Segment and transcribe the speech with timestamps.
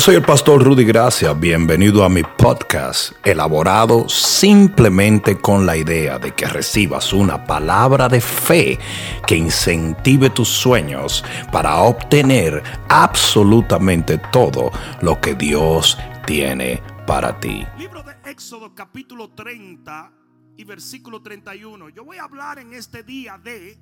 [0.00, 1.34] Soy el pastor Rudy Gracia.
[1.34, 8.22] Bienvenido a mi podcast, elaborado simplemente con la idea de que recibas una palabra de
[8.22, 8.78] fe
[9.26, 14.70] que incentive tus sueños para obtener absolutamente todo
[15.02, 17.66] lo que Dios tiene para ti.
[17.76, 20.12] Libro de Éxodo capítulo 30
[20.56, 21.90] y versículo 31.
[21.90, 23.78] Yo voy a hablar en este día de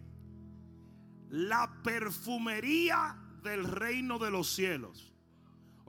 [1.30, 5.07] la perfumería del reino de los cielos.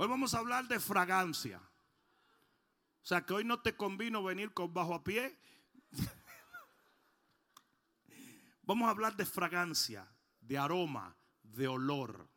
[0.02, 1.57] Hoy vamos a hablar de fragancia.
[1.57, 5.38] O sea que hoy no te convino venir con bajo a pie.
[8.63, 11.13] Vamos a hablar de fragancia, de aroma,
[11.44, 12.30] de olor.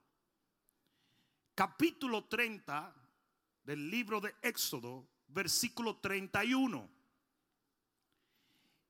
[1.54, 2.92] Capítulo 30
[3.62, 6.90] del libro de Éxodo, versículo 31.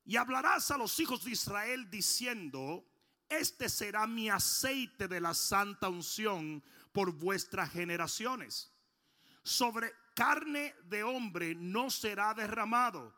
[0.05, 2.89] Y hablarás a los hijos de Israel diciendo,
[3.29, 6.63] este será mi aceite de la santa unción
[6.93, 8.71] por vuestras generaciones.
[9.43, 13.13] Sobre carne de hombre no será derramado,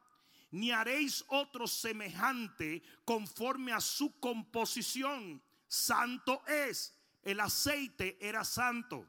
[0.52, 5.44] ni haréis otro semejante conforme a su composición.
[5.67, 9.08] Santo es, el aceite era santo.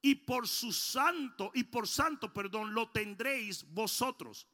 [0.00, 4.46] Y por su santo, y por santo, perdón, lo tendréis vosotros.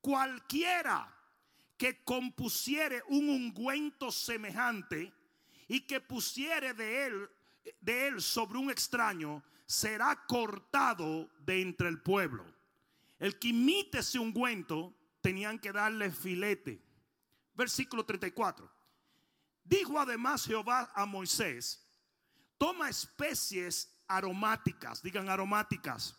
[0.00, 1.14] Cualquiera
[1.76, 5.12] que compusiere un ungüento semejante
[5.68, 7.30] y que pusiere de él
[7.80, 12.44] de él sobre un extraño será cortado de entre el pueblo.
[13.18, 16.82] El que imite ese ungüento tenían que darle filete.
[17.54, 18.70] Versículo 34.
[19.64, 21.84] Dijo además Jehová a Moisés,
[22.58, 26.16] toma especies aromáticas, digan aromáticas,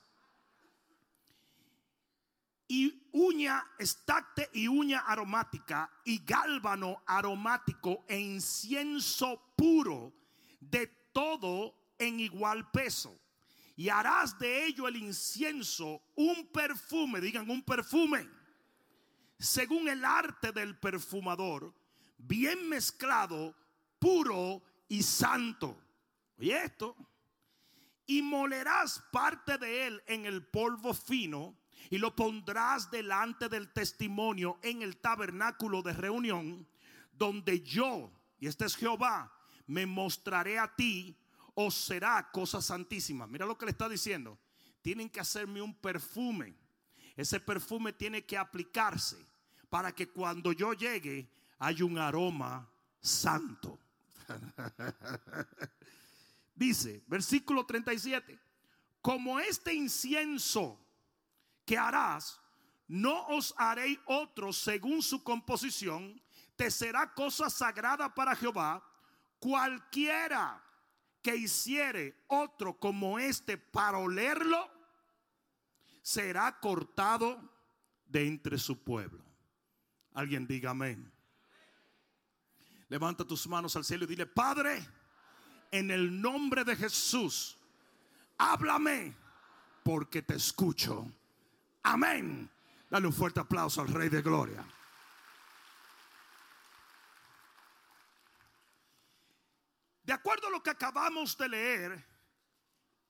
[2.67, 10.13] y uña, estacte y uña aromática, y gálbano aromático e incienso puro
[10.59, 10.87] de
[11.17, 13.19] todo en igual peso.
[13.75, 18.29] Y harás de ello el incienso un perfume, digan un perfume,
[19.39, 21.73] según el arte del perfumador,
[22.19, 23.55] bien mezclado,
[23.97, 25.75] puro y santo.
[26.37, 26.95] Y esto,
[28.05, 31.57] y molerás parte de él en el polvo fino
[31.89, 36.67] y lo pondrás delante del testimonio en el tabernáculo de reunión,
[37.11, 39.33] donde yo, y este es Jehová,
[39.67, 41.15] me mostraré a ti,
[41.53, 43.27] o será cosa santísima.
[43.27, 44.37] Mira lo que le está diciendo.
[44.81, 46.55] Tienen que hacerme un perfume.
[47.15, 49.17] Ese perfume tiene que aplicarse
[49.69, 51.29] para que cuando yo llegue
[51.59, 52.69] haya un aroma
[53.01, 53.79] santo.
[56.55, 58.39] Dice, versículo 37,
[59.01, 60.79] como este incienso
[61.65, 62.39] que harás,
[62.87, 66.21] no os haré otro según su composición,
[66.55, 68.83] te será cosa sagrada para Jehová
[69.39, 70.63] Cualquiera
[71.21, 74.69] que hiciere otro como este para olerlo,
[76.01, 77.37] será cortado
[78.05, 79.23] de entre su pueblo.
[80.13, 81.11] Alguien diga amén.
[82.89, 84.79] Levanta tus manos al cielo y dile, Padre,
[85.71, 87.57] en el nombre de Jesús,
[88.37, 89.13] háblame
[89.83, 91.11] porque te escucho.
[91.83, 92.49] Amén.
[92.89, 94.65] Dale un fuerte aplauso al Rey de Gloria.
[100.07, 102.07] De acuerdo a lo que acabamos de leer,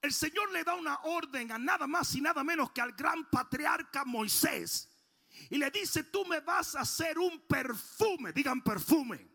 [0.02, 3.30] el Señor le da una orden a nada más y nada menos que al gran
[3.30, 4.90] patriarca Moisés.
[5.52, 9.30] Y le dice, tú me vas a hacer un perfume, digan perfume.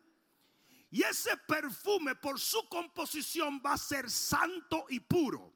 [0.90, 5.54] Y ese perfume por su composición va a ser santo y puro.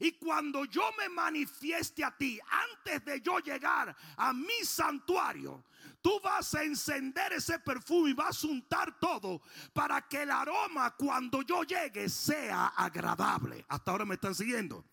[0.00, 5.64] Y cuando yo me manifieste a ti, antes de yo llegar a mi santuario,
[6.00, 9.42] tú vas a encender ese perfume y vas a untar todo
[9.72, 13.64] para que el aroma cuando yo llegue sea agradable.
[13.68, 14.84] Hasta ahora me están siguiendo.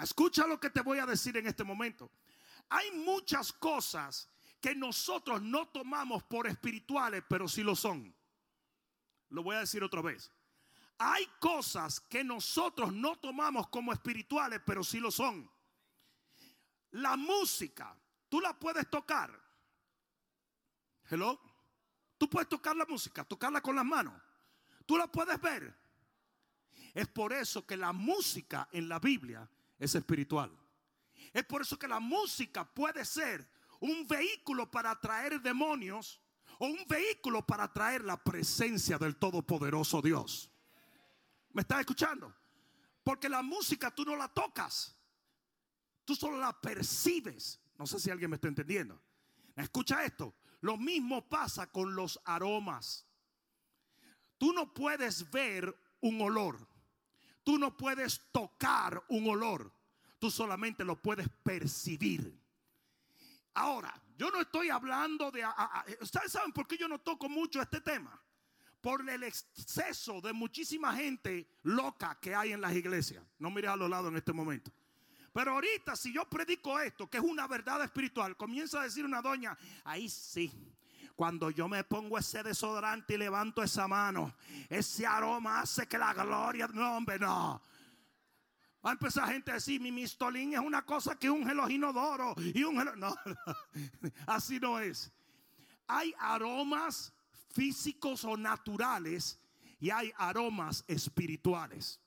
[0.00, 2.10] Escucha lo que te voy a decir en este momento.
[2.68, 4.28] Hay muchas cosas
[4.60, 8.14] que nosotros no tomamos por espirituales, pero sí lo son.
[9.30, 10.30] Lo voy a decir otra vez.
[10.98, 15.50] Hay cosas que nosotros no tomamos como espirituales, pero sí lo son.
[16.90, 17.96] La música,
[18.28, 19.30] tú la puedes tocar,
[21.10, 21.40] Hello.
[22.16, 24.14] Tú puedes tocar la música, tocarla con las manos.
[24.86, 25.74] Tú la puedes ver.
[26.94, 29.48] Es por eso que la música en la Biblia
[29.78, 30.56] es espiritual.
[31.32, 33.48] Es por eso que la música puede ser
[33.80, 36.20] un vehículo para atraer demonios
[36.58, 40.50] o un vehículo para atraer la presencia del Todopoderoso Dios.
[41.52, 42.34] ¿Me estás escuchando?
[43.02, 44.94] Porque la música tú no la tocas.
[46.04, 47.60] Tú solo la percibes.
[47.78, 49.00] No sé si alguien me está entendiendo.
[49.56, 50.34] Escucha esto.
[50.60, 53.06] Lo mismo pasa con los aromas.
[54.38, 56.68] Tú no puedes ver un olor.
[57.42, 59.72] Tú no puedes tocar un olor.
[60.18, 62.38] Tú solamente lo puedes percibir.
[63.54, 65.44] Ahora, yo no estoy hablando de...
[66.00, 68.22] ¿Ustedes saben por qué yo no toco mucho este tema?
[68.80, 73.24] Por el exceso de muchísima gente loca que hay en las iglesias.
[73.38, 74.70] No mires a los lados en este momento.
[75.32, 79.22] Pero ahorita si yo predico esto, que es una verdad espiritual, comienza a decir una
[79.22, 80.52] doña, ahí sí,
[81.14, 84.34] cuando yo me pongo ese desodorante y levanto esa mano,
[84.68, 87.62] ese aroma hace que la gloria, no hombre, no.
[88.84, 92.34] Va a empezar gente a decir, mi mistolín es una cosa que un los inodoro
[92.38, 93.14] y un No, no,
[94.26, 95.12] así no es.
[95.86, 97.12] Hay aromas
[97.50, 99.38] físicos o naturales
[99.78, 102.00] y hay aromas espirituales.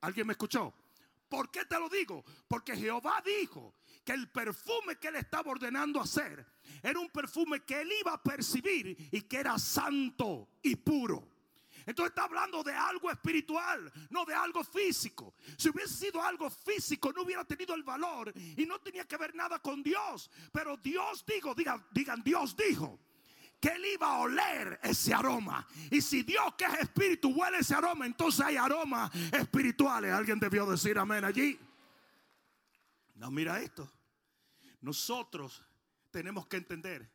[0.00, 0.74] ¿Alguien me escuchó?
[1.28, 2.24] ¿Por qué te lo digo?
[2.46, 6.46] Porque Jehová dijo que el perfume que él estaba ordenando hacer
[6.82, 11.36] era un perfume que él iba a percibir y que era santo y puro.
[11.84, 15.34] Entonces está hablando de algo espiritual, no de algo físico.
[15.56, 19.34] Si hubiese sido algo físico, no hubiera tenido el valor y no tenía que ver
[19.34, 20.30] nada con Dios.
[20.52, 23.00] Pero Dios dijo, digan, digan Dios dijo
[23.60, 25.66] que él iba a oler ese aroma.
[25.90, 30.12] Y si Dios que es espíritu huele ese aroma, entonces hay aromas espirituales.
[30.12, 31.58] Alguien debió decir amén allí.
[33.14, 33.90] No, mira esto.
[34.80, 35.62] Nosotros
[36.10, 37.10] tenemos que entender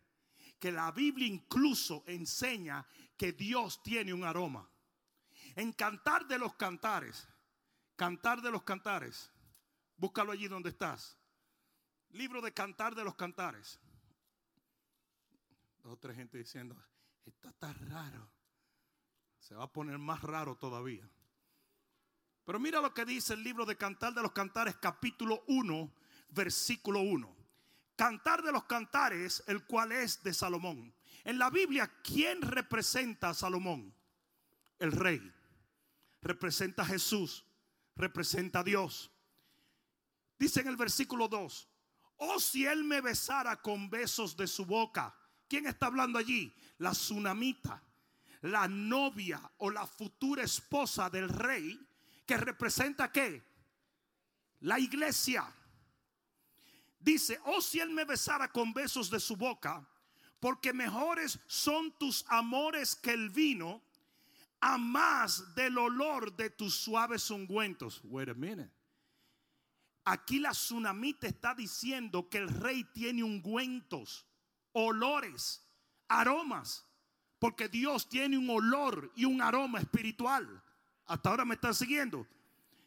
[0.59, 2.85] que la Biblia incluso enseña
[3.17, 4.69] que Dios tiene un aroma.
[5.55, 7.27] En Cantar de los Cantares,
[7.95, 9.31] Cantar de los Cantares,
[9.95, 11.17] búscalo allí donde estás.
[12.09, 13.79] Libro de Cantar de los Cantares.
[15.83, 16.75] Otra gente diciendo,
[17.25, 18.29] esto está raro.
[19.39, 21.07] Se va a poner más raro todavía.
[22.45, 25.93] Pero mira lo que dice el libro de Cantar de los Cantares, capítulo 1,
[26.29, 27.35] versículo 1.
[27.95, 30.93] Cantar de los Cantares, el cual es de Salomón.
[31.25, 33.93] En la Biblia, ¿quién representa a Salomón?
[34.79, 35.33] El rey.
[36.21, 37.45] Representa a Jesús.
[37.95, 39.11] Representa a Dios.
[40.39, 41.69] Dice en el versículo 2,
[42.17, 45.15] oh si él me besara con besos de su boca
[45.53, 46.51] ¿Quién está hablando allí?
[46.79, 47.79] La tsunamita,
[48.41, 51.79] la novia o la futura esposa del rey,
[52.25, 53.43] que representa qué?
[54.61, 55.45] La iglesia.
[56.99, 59.87] Dice, oh si él me besara con besos de su boca,
[60.39, 63.83] porque mejores son tus amores que el vino,
[64.59, 68.01] a más del olor de tus suaves ungüentos.
[68.05, 68.71] Wait a minute.
[70.05, 74.25] Aquí la tsunamita está diciendo que el rey tiene ungüentos
[74.73, 75.65] olores,
[76.07, 76.85] aromas,
[77.39, 80.63] porque Dios tiene un olor y un aroma espiritual.
[81.05, 82.27] Hasta ahora me están siguiendo.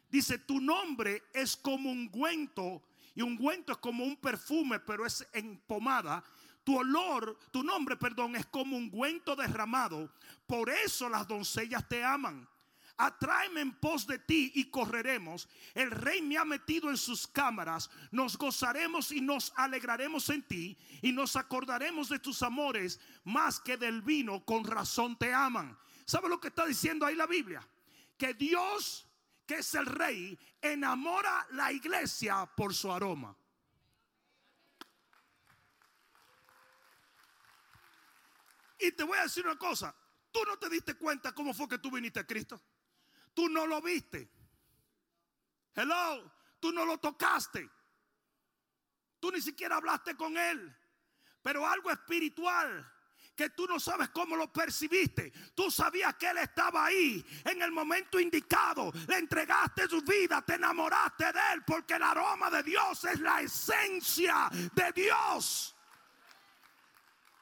[0.09, 2.81] Dice, tu nombre es como un ungüento
[3.13, 6.23] y un ungüento es como un perfume, pero es en pomada.
[6.63, 10.11] Tu olor, tu nombre, perdón, es como un ungüento derramado.
[10.45, 12.47] Por eso las doncellas te aman
[12.97, 15.47] Atráeme en pos de ti y correremos.
[15.75, 17.91] El rey me ha metido en sus cámaras.
[18.11, 23.77] Nos gozaremos y nos alegraremos en ti y nos acordaremos de tus amores más que
[23.77, 24.43] del vino.
[24.43, 25.77] Con razón te aman.
[26.05, 27.61] ¿Sabe lo que está diciendo ahí la Biblia?
[28.17, 29.07] Que Dios,
[29.45, 33.35] que es el rey, enamora la iglesia por su aroma.
[38.79, 39.93] Y te voy a decir una cosa.
[40.31, 42.59] Tú no te diste cuenta cómo fue que tú viniste a Cristo.
[43.37, 44.27] Tú no lo viste.
[45.75, 47.69] Hello, tú no lo tocaste.
[49.19, 50.75] Tú ni siquiera hablaste con él.
[51.43, 52.91] Pero algo espiritual
[53.35, 55.31] que tú no sabes cómo lo percibiste.
[55.53, 58.91] Tú sabías que Él estaba ahí en el momento indicado.
[59.07, 63.41] Le entregaste su vida, te enamoraste de Él, porque el aroma de Dios es la
[63.41, 65.75] esencia de Dios.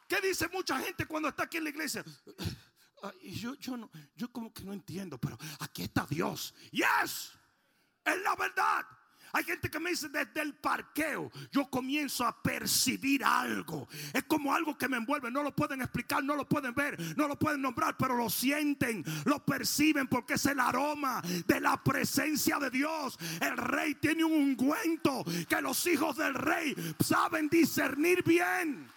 [0.10, 2.04] ¿Qué dice mucha gente cuando está aquí en la iglesia?
[3.22, 6.54] Yo, yo, no, yo como que no entiendo, pero aquí está Dios.
[6.72, 7.32] Yes,
[8.04, 8.86] es la verdad.
[9.36, 13.86] Hay gente que me dice desde el parqueo, yo comienzo a percibir algo.
[14.14, 15.30] Es como algo que me envuelve.
[15.30, 19.04] No lo pueden explicar, no lo pueden ver, no lo pueden nombrar, pero lo sienten,
[19.26, 23.18] lo perciben porque es el aroma de la presencia de Dios.
[23.42, 28.95] El rey tiene un ungüento que los hijos del rey saben discernir bien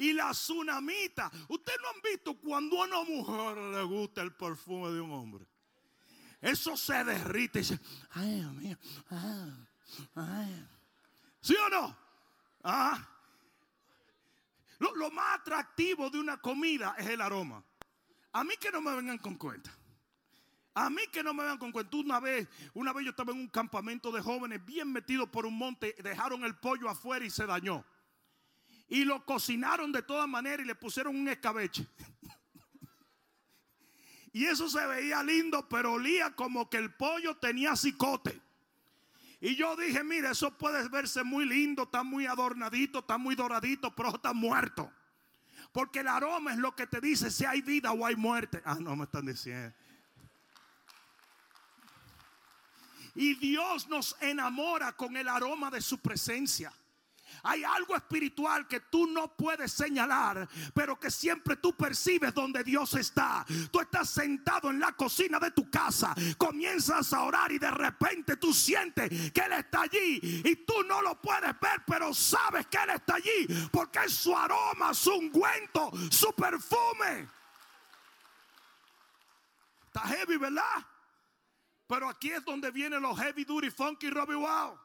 [0.00, 1.30] y la tsunamita.
[1.48, 5.46] Ustedes no han visto cuando a una mujer le gusta el perfume de un hombre.
[6.40, 7.78] Eso se derrite y dice,
[8.12, 8.78] ay, Dios mío,
[10.14, 10.66] ay,
[11.42, 11.96] ¿Sí o no?
[12.64, 13.06] Ah.
[14.78, 17.62] Lo, lo, más atractivo de una comida es el aroma.
[18.32, 19.70] A mí que no me vengan con cuenta.
[20.72, 21.94] A mí que no me vengan con cuenta.
[21.98, 25.58] Una vez, una vez yo estaba en un campamento de jóvenes bien metido por un
[25.58, 27.84] monte, dejaron el pollo afuera y se dañó.
[28.90, 31.86] Y lo cocinaron de todas maneras y le pusieron un escabeche.
[34.32, 38.38] y eso se veía lindo, pero olía como que el pollo tenía cicote.
[39.40, 43.94] Y yo dije, mira, eso puede verse muy lindo, está muy adornadito, está muy doradito,
[43.94, 44.92] pero está muerto.
[45.72, 48.60] Porque el aroma es lo que te dice si hay vida o hay muerte.
[48.64, 49.72] Ah, no me están diciendo.
[53.14, 56.72] Y Dios nos enamora con el aroma de su presencia.
[57.42, 62.94] Hay algo espiritual que tú no puedes señalar, pero que siempre tú percibes donde Dios
[62.94, 63.44] está.
[63.70, 68.36] Tú estás sentado en la cocina de tu casa, comienzas a orar y de repente
[68.36, 72.78] tú sientes que Él está allí y tú no lo puedes ver, pero sabes que
[72.78, 77.28] Él está allí porque es su aroma, su ungüento, su perfume.
[79.86, 80.86] Está heavy, ¿verdad?
[81.88, 84.78] Pero aquí es donde vienen los heavy duty, funky, Robbie Wow.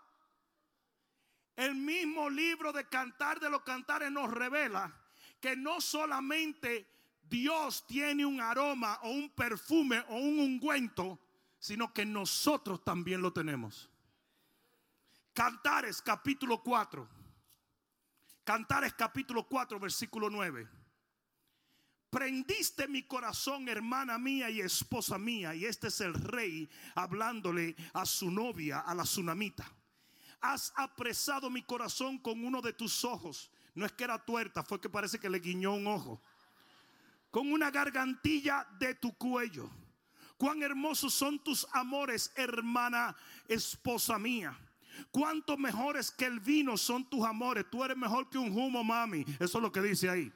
[1.56, 4.94] El mismo libro de Cantar de los Cantares nos revela
[5.40, 6.88] que no solamente
[7.24, 11.20] Dios tiene un aroma o un perfume o un ungüento,
[11.58, 13.90] sino que nosotros también lo tenemos.
[15.34, 17.08] Cantares capítulo 4.
[18.44, 20.68] Cantares capítulo 4 versículo 9.
[22.10, 25.56] Prendiste mi corazón, hermana mía y esposa mía.
[25.56, 29.70] Y este es el rey hablándole a su novia, a la tsunamita
[30.54, 33.50] has apresado mi corazón con uno de tus ojos.
[33.74, 36.22] No es que era tuerta, fue que parece que le guiñó un ojo.
[37.32, 39.70] Con una gargantilla de tu cuello.
[40.38, 43.16] Cuán hermosos son tus amores, hermana,
[43.48, 44.58] esposa mía.
[45.12, 47.66] Cuánto mejores que el vino son tus amores.
[47.70, 49.25] Tú eres mejor que un humo, mami.
[49.40, 50.32] Eso es lo que dice ahí.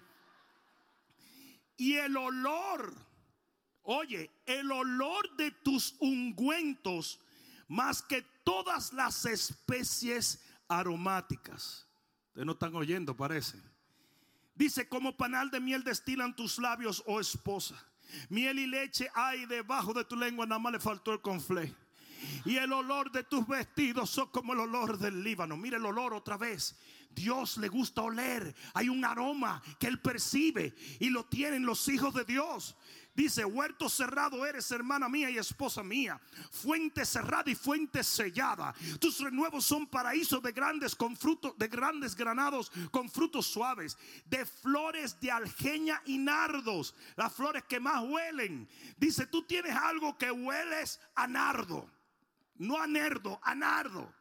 [1.78, 2.94] Y el olor,
[3.84, 7.22] oye, el olor de tus ungüentos
[7.70, 11.88] más que todas las especies aromáticas.
[12.30, 13.62] Ustedes no están oyendo, parece.
[14.56, 17.76] Dice, como panal de miel destilan tus labios, oh esposa.
[18.28, 21.76] Miel y leche hay debajo de tu lengua, nada más le faltó el conflé.
[22.44, 25.56] Y el olor de tus vestidos son como el olor del Líbano.
[25.56, 26.76] Mire el olor otra vez.
[27.12, 28.56] Dios le gusta oler.
[28.74, 32.76] Hay un aroma que él percibe y lo tienen los hijos de Dios.
[33.20, 36.22] Dice, huerto cerrado eres, hermana mía y esposa mía.
[36.52, 38.74] Fuente cerrada y fuente sellada.
[38.98, 44.46] Tus renuevos son paraísos de grandes con frutos, de grandes granados con frutos suaves, de
[44.46, 48.70] flores de algeña y nardos, las flores que más huelen.
[48.96, 51.92] Dice, tú tienes algo que hueles a nardo,
[52.56, 54.16] no a nerdo, a nardo.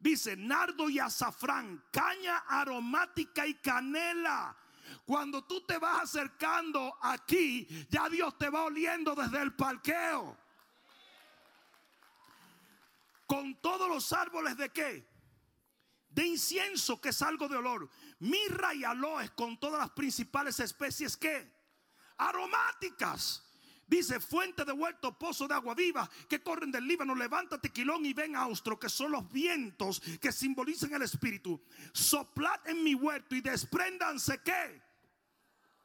[0.00, 4.56] Dice, nardo y azafrán, caña aromática y canela
[5.04, 10.36] cuando tú te vas acercando aquí, ya Dios te va oliendo desde el parqueo.
[13.26, 15.08] Con todos los árboles de qué?
[16.08, 17.88] De incienso, que es algo de olor.
[18.20, 21.52] Mirra y aloes con todas las principales especies que
[22.16, 23.42] aromáticas.
[23.86, 28.12] Dice, fuente de huerto, pozo de agua viva, que corren del Líbano, levántate, quilón, y
[28.12, 31.60] ven austro, que son los vientos que simbolizan el espíritu.
[31.92, 34.82] Soplad en mi huerto y despréndanse que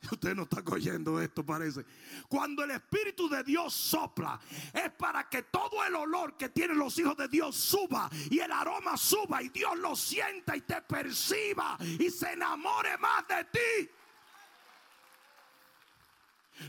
[0.12, 1.86] Usted no está oyendo esto, parece.
[2.27, 4.39] Cuando el Espíritu de Dios sopla,
[4.74, 8.51] es para que todo el olor que tienen los hijos de Dios suba y el
[8.51, 13.89] aroma suba y Dios lo sienta y te perciba y se enamore más de ti.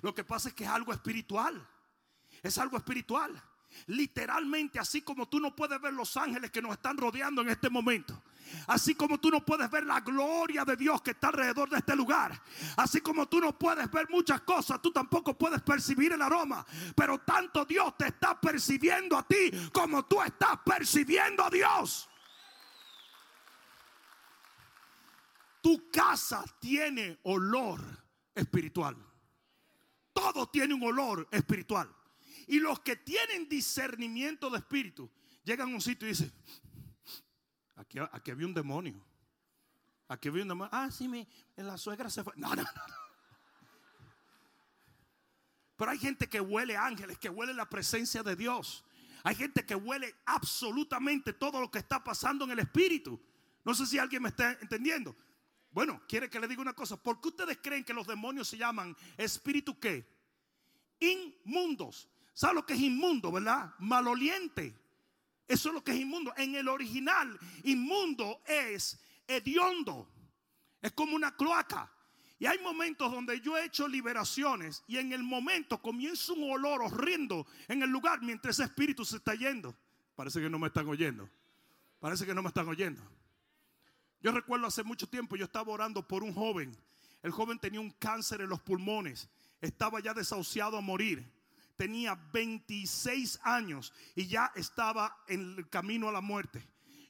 [0.02, 1.66] Lo que pasa es que es algo espiritual.
[2.42, 3.42] Es algo espiritual.
[3.86, 7.70] Literalmente, así como tú no puedes ver los ángeles que nos están rodeando en este
[7.70, 8.20] momento.
[8.66, 11.94] Así como tú no puedes ver la gloria de Dios que está alrededor de este
[11.94, 12.40] lugar.
[12.76, 16.66] Así como tú no puedes ver muchas cosas, tú tampoco puedes percibir el aroma.
[16.96, 22.08] Pero tanto Dios te está percibiendo a ti como tú estás percibiendo a Dios.
[25.62, 27.80] Tu casa tiene olor
[28.34, 28.96] espiritual.
[30.20, 31.88] Todo tiene un olor espiritual.
[32.46, 35.10] Y los que tienen discernimiento de espíritu
[35.44, 36.30] llegan a un sitio y dicen,
[37.76, 39.02] aquí, aquí había un demonio.
[40.08, 40.70] Aquí había un demonio.
[40.72, 42.34] Ah, sí, mi, la suegra se fue.
[42.36, 42.70] No, no, no.
[45.76, 48.84] Pero hay gente que huele ángeles, que huele la presencia de Dios.
[49.22, 53.18] Hay gente que huele absolutamente todo lo que está pasando en el espíritu.
[53.64, 55.16] No sé si alguien me está entendiendo.
[55.72, 56.96] Bueno, quiere que le diga una cosa.
[56.96, 60.06] ¿Por qué ustedes creen que los demonios se llaman espíritu qué?
[60.98, 62.08] Inmundos.
[62.32, 63.74] ¿Sabe lo que es inmundo, verdad?
[63.78, 64.76] Maloliente.
[65.46, 66.32] Eso es lo que es inmundo.
[66.36, 70.08] En el original, inmundo es hediondo.
[70.80, 71.92] Es como una cloaca.
[72.38, 76.80] Y hay momentos donde yo he hecho liberaciones y en el momento comienza un olor
[76.82, 79.76] horrendo en el lugar mientras ese espíritu se está yendo.
[80.16, 81.28] Parece que no me están oyendo.
[81.98, 83.02] Parece que no me están oyendo.
[84.22, 86.76] Yo recuerdo hace mucho tiempo yo estaba orando por un joven.
[87.22, 89.28] El joven tenía un cáncer en los pulmones.
[89.60, 91.26] Estaba ya desahuciado a morir
[91.80, 96.62] tenía 26 años y ya estaba en el camino a la muerte.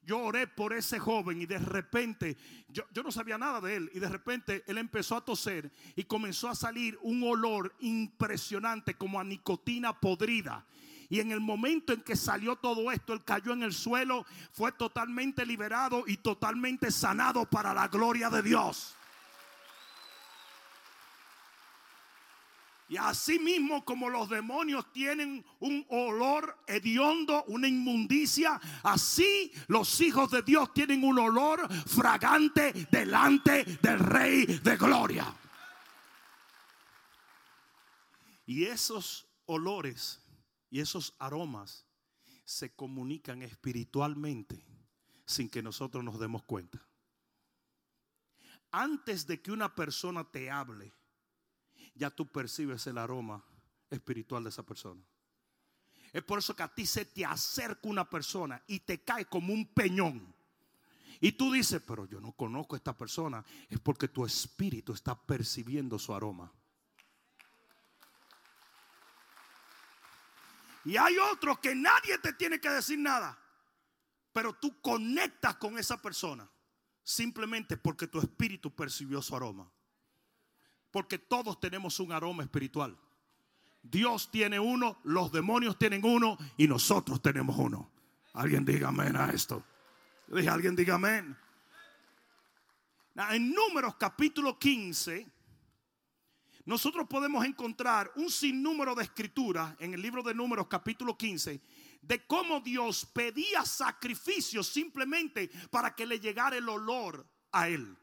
[0.07, 2.37] Yo oré por ese joven y de repente,
[2.69, 6.05] yo, yo, no sabía nada de él, y de repente él empezó a toser y
[6.05, 10.65] comenzó a salir un olor impresionante como a nicotina podrida.
[11.11, 14.71] Y en el momento en que salió todo esto, él cayó en el suelo, fue
[14.71, 18.95] totalmente liberado y totalmente sanado para la gloria de Dios.
[22.89, 30.31] Y así mismo como los demonios tienen un olor hediondo, una inmundicia, así los hijos
[30.31, 35.35] de Dios tienen un olor fragante delante del Rey de Gloria.
[38.47, 40.21] Y esos olores
[40.71, 41.85] y esos aromas
[42.45, 44.65] se comunican espiritualmente
[45.27, 46.81] sin que nosotros nos demos cuenta.
[48.71, 50.93] Antes de que una persona te hable,
[51.95, 53.45] ya tú percibes el aroma
[53.91, 55.03] espiritual de esa persona.
[56.13, 59.53] Es por eso que a ti se te acerca una persona y te cae como
[59.53, 60.35] un peñón.
[61.21, 63.45] Y tú dices, pero yo no conozco a esta persona.
[63.69, 66.53] Es porque tu espíritu está percibiendo su aroma.
[70.85, 73.39] Y hay otros que nadie te tiene que decir nada.
[74.33, 76.49] Pero tú conectas con esa persona
[77.03, 79.71] simplemente porque tu espíritu percibió su aroma.
[80.91, 82.97] Porque todos tenemos un aroma espiritual.
[83.83, 87.91] Dios tiene uno, los demonios tienen uno y nosotros tenemos uno.
[88.35, 89.65] Alguien diga amén a esto.
[90.29, 91.37] Dije, alguien diga amén.
[93.17, 95.27] En Números capítulo 15,
[96.65, 101.61] nosotros podemos encontrar un sinnúmero de escrituras en el libro de Números capítulo 15
[102.03, 107.97] de cómo Dios pedía sacrificios simplemente para que le llegara el olor a él.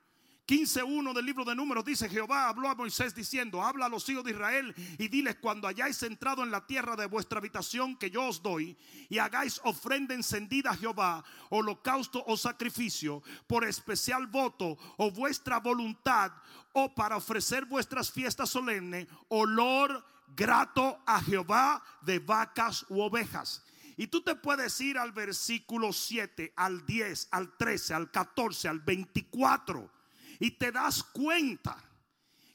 [0.47, 4.23] 15.1 del libro de números dice, Jehová habló a Moisés diciendo, habla a los hijos
[4.23, 8.23] de Israel y diles, cuando hayáis entrado en la tierra de vuestra habitación que yo
[8.23, 8.77] os doy,
[9.09, 16.31] y hagáis ofrenda encendida a Jehová, holocausto o sacrificio, por especial voto o vuestra voluntad,
[16.79, 23.63] o para ofrecer vuestras fiestas solemnes, olor grato a Jehová de vacas u ovejas.
[23.95, 28.79] Y tú te puedes ir al versículo 7, al 10, al 13, al 14, al
[28.81, 29.97] 24
[30.39, 31.77] y te das cuenta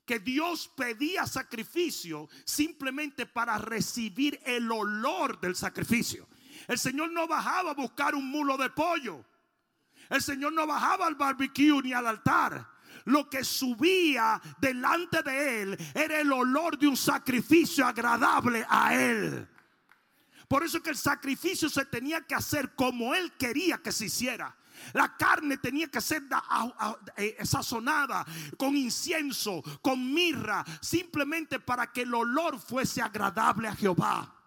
[0.04, 6.28] que Dios pedía sacrificio simplemente para recibir el olor del sacrificio.
[6.68, 9.24] El Señor no bajaba a buscar un mulo de pollo.
[10.11, 12.71] El Señor no bajaba al barbecue ni al altar.
[13.05, 19.49] Lo que subía delante de él era el olor de un sacrificio agradable a él.
[20.49, 24.55] Por eso que el sacrificio se tenía que hacer como él quería que se hiciera.
[24.93, 26.23] La carne tenía que ser
[27.17, 28.27] eh, sazonada
[28.59, 34.41] con incienso, con mirra, simplemente para que el olor fuese agradable a Jehová.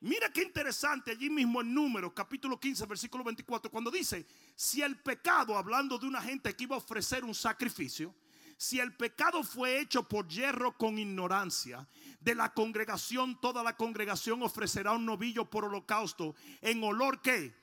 [0.00, 4.96] Mira qué interesante allí mismo en Números, capítulo 15, versículo 24, cuando dice, si el
[5.00, 8.14] pecado, hablando de una gente que iba a ofrecer un sacrificio,
[8.56, 11.88] si el pecado fue hecho por hierro con ignorancia,
[12.20, 17.56] de la congregación, toda la congregación ofrecerá un novillo por holocausto en olor que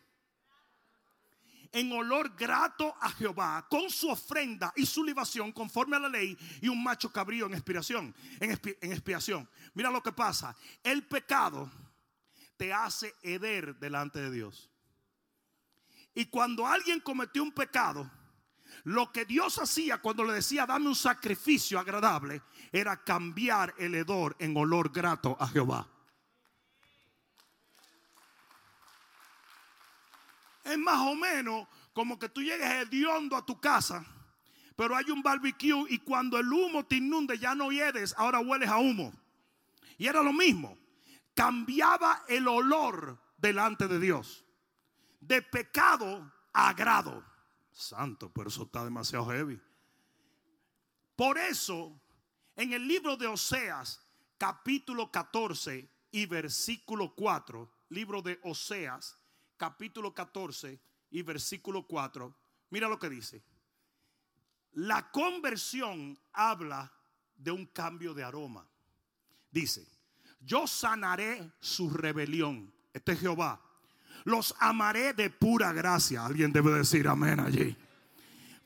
[1.72, 6.38] en olor grato a Jehová con su ofrenda y su libación conforme a la ley
[6.62, 9.50] y un macho cabrío en expiación, en, expiación.
[9.74, 11.70] Mira lo que pasa, el pecado
[12.58, 14.70] te hace heder delante de Dios.
[16.14, 18.10] Y cuando alguien cometió un pecado,
[18.84, 22.42] lo que Dios hacía cuando le decía dame un sacrificio agradable
[22.72, 25.88] era cambiar el hedor en olor grato a Jehová.
[30.64, 34.06] Es más o menos como que tú llegues hediondo a tu casa,
[34.76, 38.70] pero hay un barbecue y cuando el humo te inunde ya no hiedes, ahora hueles
[38.70, 39.14] a humo.
[39.98, 40.78] Y era lo mismo.
[41.36, 44.46] Cambiaba el olor delante de Dios.
[45.20, 47.24] De pecado a agrado.
[47.72, 49.62] Santo, pero eso está demasiado heavy.
[51.16, 52.00] Por eso,
[52.56, 54.02] en el libro de Oseas,
[54.38, 59.18] capítulo 14 y versículo 4, libro de Oseas,
[59.58, 60.80] capítulo 14
[61.12, 62.34] y versículo 4,
[62.70, 63.44] mira lo que dice.
[64.74, 66.92] La conversión habla
[67.36, 68.68] de un cambio de aroma.
[69.52, 69.88] Dice,
[70.46, 72.72] yo sanaré su rebelión.
[72.94, 73.62] Este es Jehová.
[74.24, 76.26] Los amaré de pura gracia.
[76.26, 77.76] Alguien debe decir amén allí.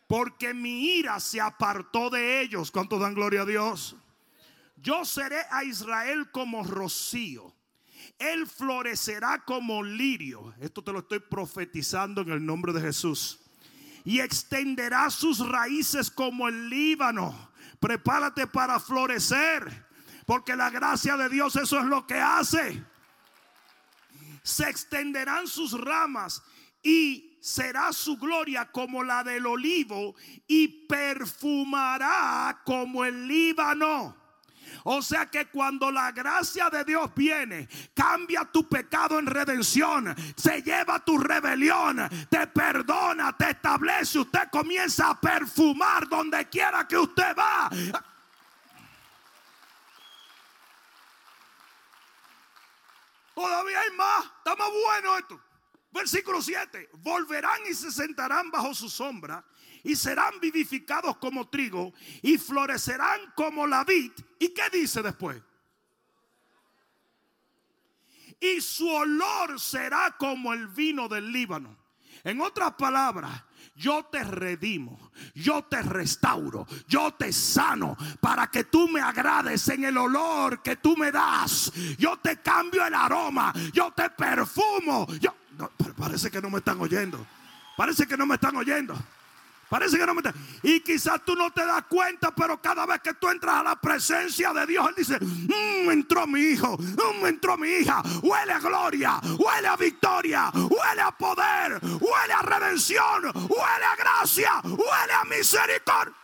[0.07, 2.71] Porque mi ira se apartó de ellos.
[2.71, 3.95] ¿Cuánto dan gloria a Dios?
[4.77, 7.53] Yo seré a Israel como rocío
[8.19, 10.53] él florecerá como lirio.
[10.59, 13.39] Esto te lo estoy profetizando en el nombre de Jesús.
[14.03, 17.51] Y extenderá sus raíces como el Líbano.
[17.79, 19.87] Prepárate para florecer
[20.29, 22.83] Porque la gracia de Dios eso es lo que hace.
[24.43, 26.43] Se extenderán sus ramas
[26.83, 30.13] y será su gloria como la del olivo
[30.45, 34.15] y perfumará como el Líbano.
[34.83, 40.61] O sea que cuando la gracia de Dios viene, cambia tu pecado en redención, se
[40.61, 47.35] lleva tu rebelión, te perdona, te establece, usted comienza a perfumar donde quiera que usted
[47.35, 47.67] va.
[53.39, 55.41] Todavía hay más, está más bueno esto.
[55.91, 59.45] Versículo 7, volverán y se sentarán bajo su sombra
[59.81, 64.11] y serán vivificados como trigo y florecerán como la vid.
[64.39, 65.41] ¿Y qué dice después?
[68.41, 71.77] Y su olor será como el vino del Líbano.
[72.25, 73.41] En otras palabras,
[73.79, 74.99] yo te redimo,
[75.33, 80.75] yo te restauro, yo te sano para que tú me agrades en el olor que
[80.75, 81.71] tú me das.
[81.97, 85.07] Yo te cambio el aroma, yo te perfumo.
[85.21, 85.33] Yo,
[85.97, 87.25] parece que no me están oyendo.
[87.77, 88.93] Parece que no me están oyendo.
[89.69, 90.33] Parece que no me está.
[90.63, 93.75] Y quizás tú no te das cuenta, pero cada vez que tú entras a la
[93.79, 98.01] presencia de Dios, Él dice: mmm, Entró mi hijo, mmm, entró mi hija.
[98.23, 104.59] Huele a gloria, huele a victoria, huele a poder, huele a redención, huele a gracia,
[104.63, 106.15] huele a misericordia.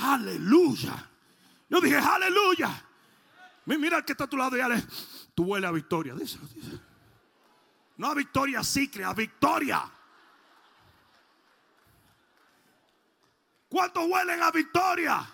[0.00, 1.08] Aleluya.
[1.68, 2.84] Yo dije: Aleluya.
[3.64, 4.82] Mira el que está a tu lado y dale,
[5.34, 6.14] tú huele a victoria.
[6.14, 6.78] Dice, dice.
[7.96, 9.82] No a victoria cicle, a victoria.
[13.68, 15.28] ¿Cuántos huelen a victoria?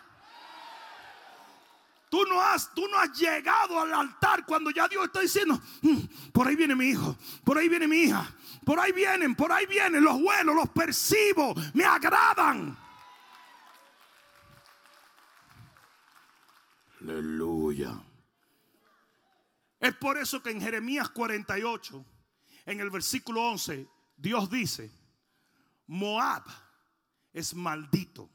[2.08, 6.30] Tú no, has, tú no has llegado al altar cuando ya Dios está diciendo, mm,
[6.32, 8.32] por ahí viene mi hijo, por ahí viene mi hija,
[8.64, 12.76] por ahí vienen, por ahí vienen, los huelo, los percibo, me agradan.
[17.00, 18.00] Aleluya.
[19.80, 22.04] Es por eso que en Jeremías 48,
[22.66, 24.90] en el versículo 11, Dios dice,
[25.88, 26.44] Moab
[27.34, 28.30] es maldito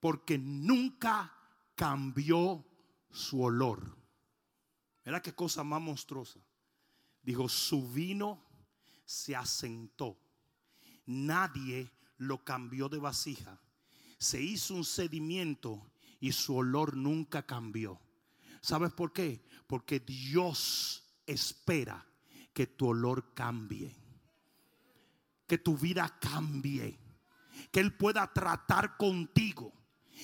[0.00, 1.32] porque nunca
[1.74, 2.66] cambió
[3.10, 3.96] su olor.
[5.04, 6.40] Mira qué cosa más monstruosa.
[7.22, 8.44] Dijo, su vino
[9.04, 10.18] se asentó.
[11.06, 13.60] Nadie lo cambió de vasija.
[14.18, 18.00] Se hizo un sedimiento y su olor nunca cambió.
[18.60, 19.44] ¿Sabes por qué?
[19.68, 22.04] Porque Dios espera
[22.52, 23.94] que tu olor cambie.
[25.46, 27.05] Que tu vida cambie
[27.76, 29.70] que Él pueda tratar contigo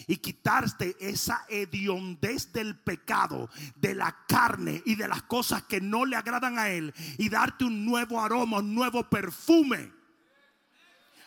[0.07, 6.07] y quitarte esa hediondez del pecado, de la carne y de las cosas que no
[6.07, 9.93] le agradan a Él y darte un nuevo aroma, un nuevo perfume.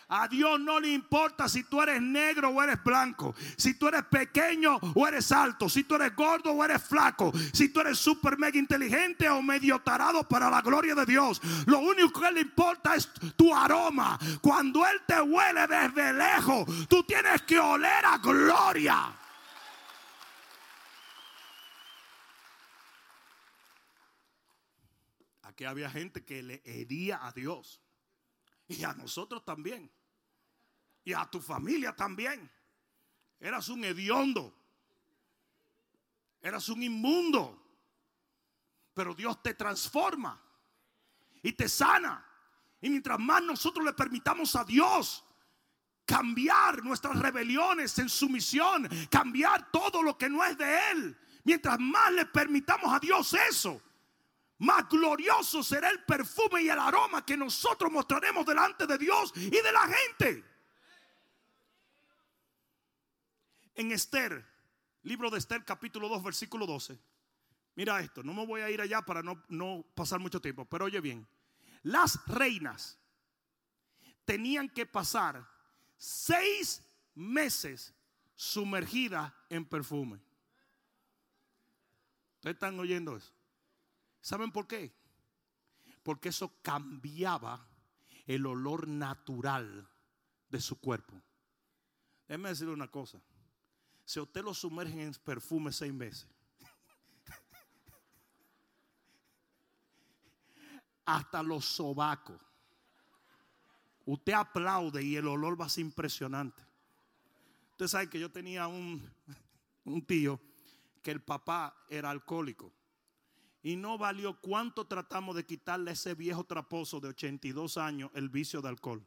[0.08, 4.04] A Dios no le importa si tú eres negro o eres blanco, si tú eres
[4.04, 8.38] pequeño o eres alto, si tú eres gordo o eres flaco, si tú eres súper
[8.38, 11.40] mega inteligente o medio tarado para la gloria de Dios.
[11.66, 14.16] Lo único que le importa es tu aroma.
[14.40, 19.12] Cuando Él te huele desde lejos, tú tienes que oler a gloria.
[25.42, 27.80] Aquí había gente que le hería a Dios.
[28.68, 29.90] Y a nosotros también.
[31.04, 32.50] Y a tu familia también.
[33.38, 34.54] Eras un hediondo.
[36.40, 37.62] Eras un inmundo.
[38.94, 40.40] Pero Dios te transforma.
[41.42, 42.24] Y te sana.
[42.80, 45.22] Y mientras más nosotros le permitamos a Dios
[46.04, 52.12] cambiar nuestras rebeliones en sumisión, cambiar todo lo que no es de Él, mientras más
[52.12, 53.82] le permitamos a Dios eso,
[54.58, 59.50] más glorioso será el perfume y el aroma que nosotros mostraremos delante de Dios y
[59.50, 60.44] de la gente.
[63.74, 64.44] En Esther,
[65.02, 66.98] libro de Esther capítulo 2 versículo 12.
[67.74, 70.86] Mira esto, no me voy a ir allá para no, no pasar mucho tiempo, pero
[70.86, 71.28] oye bien,
[71.82, 72.98] las reinas
[74.24, 75.46] tenían que pasar
[75.98, 76.82] seis
[77.14, 77.94] meses
[78.34, 80.18] sumergidas en perfume.
[82.36, 83.35] ¿Ustedes están oyendo eso?
[84.26, 84.92] ¿Saben por qué?
[86.02, 87.64] Porque eso cambiaba
[88.26, 89.88] el olor natural
[90.48, 91.22] de su cuerpo.
[92.26, 93.22] Déjeme decirle una cosa.
[94.04, 96.26] Si usted lo sumerge en perfume seis meses,
[101.04, 102.40] hasta los sobacos,
[104.06, 106.64] usted aplaude y el olor va a ser impresionante.
[107.70, 109.08] Usted sabe que yo tenía un,
[109.84, 110.40] un tío
[111.00, 112.72] que el papá era alcohólico.
[113.66, 118.28] Y no valió cuánto tratamos de quitarle a ese viejo traposo de 82 años el
[118.28, 119.04] vicio de alcohol.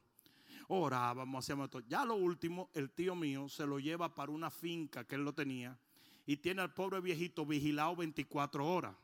[0.68, 1.80] Orábamos, hacíamos esto.
[1.88, 5.32] Ya lo último, el tío mío se lo lleva para una finca que él lo
[5.32, 5.80] tenía
[6.26, 8.98] y tiene al pobre viejito vigilado 24 horas.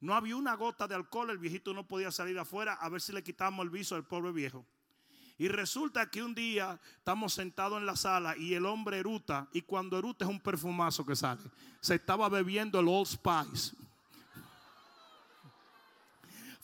[0.00, 3.12] No había una gota de alcohol, el viejito no podía salir afuera a ver si
[3.12, 4.66] le quitamos el viso al pobre viejo.
[5.38, 9.62] Y resulta que un día estamos sentados en la sala y el hombre eruta, y
[9.62, 11.42] cuando eruta es un perfumazo que sale,
[11.80, 13.77] se estaba bebiendo el Old Spice.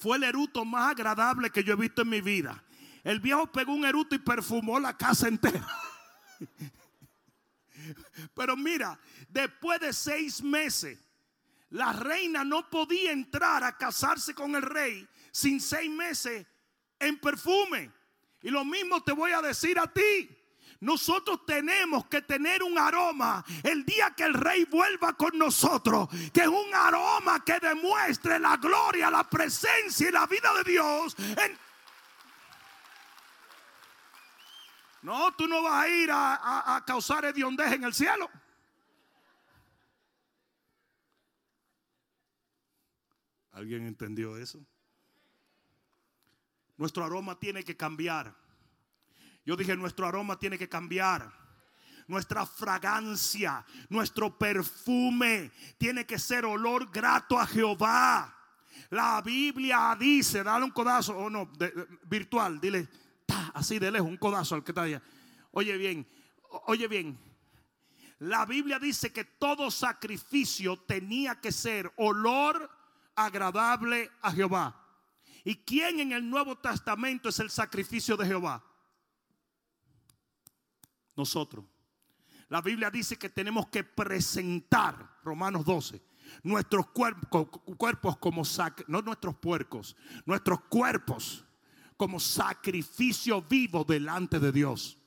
[0.05, 2.63] Fue el eruto más agradable que yo he visto en mi vida.
[3.05, 5.67] El viejo pegó un eruto y perfumó la casa entera.
[8.35, 10.99] Pero mira, después de seis meses,
[11.71, 16.47] la reina no podía entrar a casarse con el rey sin seis meses
[16.99, 17.91] en perfume.
[18.43, 20.29] Y lo mismo te voy a decir a ti.
[20.85, 26.43] Nosotros tenemos que tener un aroma el día que el rey vuelva con nosotros, que
[26.43, 31.17] es un aroma que demuestre la gloria, la presencia y la vida de Dios.
[35.01, 38.29] No, tú no vas a ir a, a causar hediondez en el cielo.
[43.53, 44.63] ¿Alguien entendió eso?
[46.77, 48.44] Nuestro aroma tiene que cambiar.
[49.45, 51.33] Yo dije, nuestro aroma tiene que cambiar.
[52.07, 58.35] Nuestra fragancia, nuestro perfume tiene que ser olor grato a Jehová.
[58.91, 61.51] La Biblia dice, dale un codazo, o no,
[62.05, 62.89] virtual, dile,
[63.55, 65.03] así de lejos, un codazo al que está allá.
[65.53, 66.07] Oye bien,
[66.67, 67.19] oye bien.
[68.19, 72.71] La Biblia dice que todo sacrificio tenía que ser olor
[73.15, 74.81] agradable a Jehová.
[75.45, 78.63] ¿Y quién en el Nuevo Testamento es el sacrificio de Jehová?
[81.17, 81.65] Nosotros.
[82.49, 86.03] La Biblia dice que tenemos que presentar, Romanos 12,
[86.43, 88.43] nuestros cuerpos, como
[88.89, 89.97] no nuestros puercos,
[90.27, 91.45] nuestros cuerpos
[91.97, 94.99] como sacrificio vivo delante de Dios.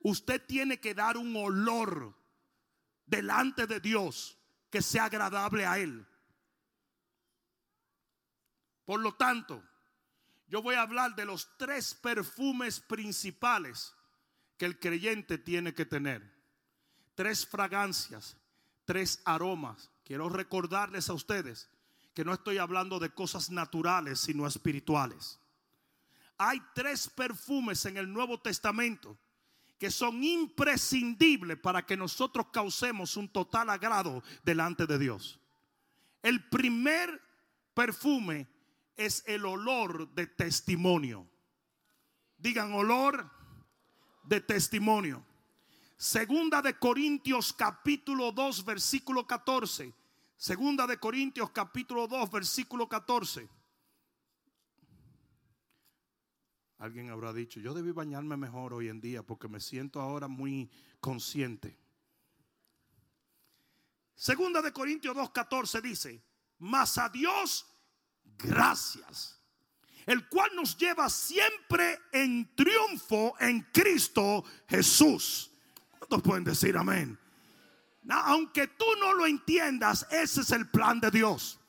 [0.00, 2.16] Usted tiene que dar un olor
[3.06, 4.38] delante de Dios
[4.70, 6.06] que sea agradable a Él.
[8.84, 9.62] Por lo tanto,
[10.46, 13.94] yo voy a hablar de los tres perfumes principales
[14.60, 16.22] que el creyente tiene que tener.
[17.14, 18.36] Tres fragancias,
[18.84, 19.90] tres aromas.
[20.04, 21.70] Quiero recordarles a ustedes
[22.12, 25.40] que no estoy hablando de cosas naturales, sino espirituales.
[26.36, 29.16] Hay tres perfumes en el Nuevo Testamento
[29.78, 35.40] que son imprescindibles para que nosotros causemos un total agrado delante de Dios.
[36.22, 37.18] El primer
[37.72, 38.46] perfume
[38.94, 41.26] es el olor de testimonio.
[42.36, 43.39] Digan olor
[44.22, 45.24] de testimonio.
[45.96, 49.92] Segunda de Corintios capítulo 2 versículo 14.
[50.36, 53.48] Segunda de Corintios capítulo 2 versículo 14.
[56.78, 60.70] Alguien habrá dicho, yo debí bañarme mejor hoy en día porque me siento ahora muy
[60.98, 61.78] consciente.
[64.14, 66.22] Segunda de Corintios 2.14 dice,
[66.58, 67.66] mas a Dios
[68.36, 69.39] gracias,
[70.06, 75.50] el cual nos lleva siempre en triunfo en Cristo Jesús.
[75.98, 77.18] ¿Cuántos pueden decir amén?
[78.08, 81.60] aunque tú no lo entiendas, ese es el plan de Dios.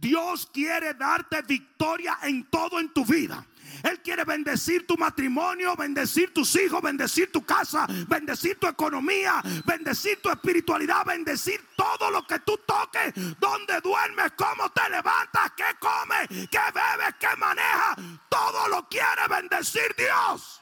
[0.00, 3.44] Dios quiere darte victoria en todo en tu vida.
[3.82, 10.20] Él quiere bendecir tu matrimonio, bendecir tus hijos, bendecir tu casa, bendecir tu economía, bendecir
[10.20, 16.48] tu espiritualidad, bendecir todo lo que tú toques, donde duermes, cómo te levantas, qué comes,
[16.48, 17.96] qué bebes, qué manejas.
[18.28, 20.60] Todo lo quiere bendecir Dios.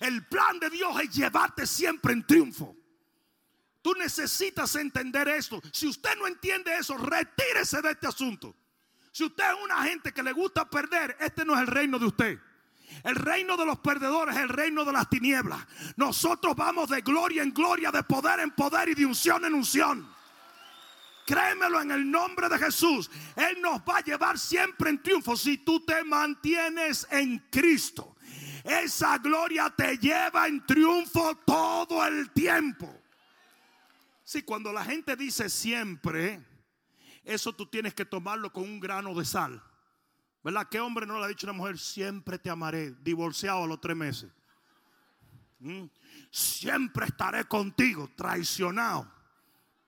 [0.00, 2.74] El plan de Dios es llevarte siempre en triunfo.
[3.82, 5.60] Tú necesitas entender esto.
[5.72, 8.54] Si usted no entiende eso, retírese de este asunto.
[9.12, 12.06] Si usted es una gente que le gusta perder, este no es el reino de
[12.06, 12.40] usted.
[13.04, 15.64] El reino de los perdedores es el reino de las tinieblas.
[15.96, 20.08] Nosotros vamos de gloria en gloria, de poder en poder y de unción en unción.
[21.26, 23.10] Créemelo en el nombre de Jesús.
[23.36, 28.16] Él nos va a llevar siempre en triunfo si tú te mantienes en Cristo.
[28.64, 32.92] Esa gloria te lleva en triunfo todo el tiempo.
[34.24, 36.40] Si cuando la gente dice siempre,
[37.30, 39.62] eso tú tienes que tomarlo con un grano de sal.
[40.42, 40.66] ¿Verdad?
[40.68, 43.80] ¿Qué hombre no le ha dicho a una mujer, siempre te amaré, divorciado a los
[43.80, 44.30] tres meses?
[45.60, 45.84] ¿Mm?
[46.30, 49.10] Siempre estaré contigo, traicionado.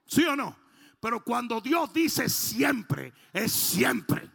[0.07, 0.57] ¿Sí o no?
[1.01, 4.31] Pero cuando Dios dice siempre, es siempre.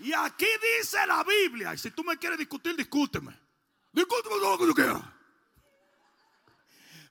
[0.00, 0.46] Y aquí
[0.78, 3.34] dice la Biblia, y si tú me quieres discutir, discúteme.
[3.92, 5.15] Discúteme todo lo que tú quieras.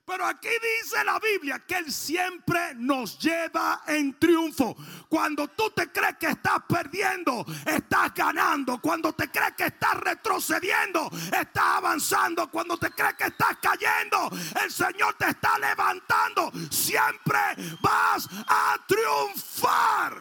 [0.06, 4.76] Pero aquí dice la Biblia que Él siempre nos lleva en triunfo.
[5.08, 8.80] Cuando tú te crees que estás perdiendo, estás ganando.
[8.80, 12.48] Cuando te crees que estás retrocediendo, estás avanzando.
[12.48, 14.30] Cuando te crees que estás cayendo,
[14.62, 16.52] el Señor te está levantando.
[16.70, 17.40] Siempre
[17.80, 20.14] vas a triunfar.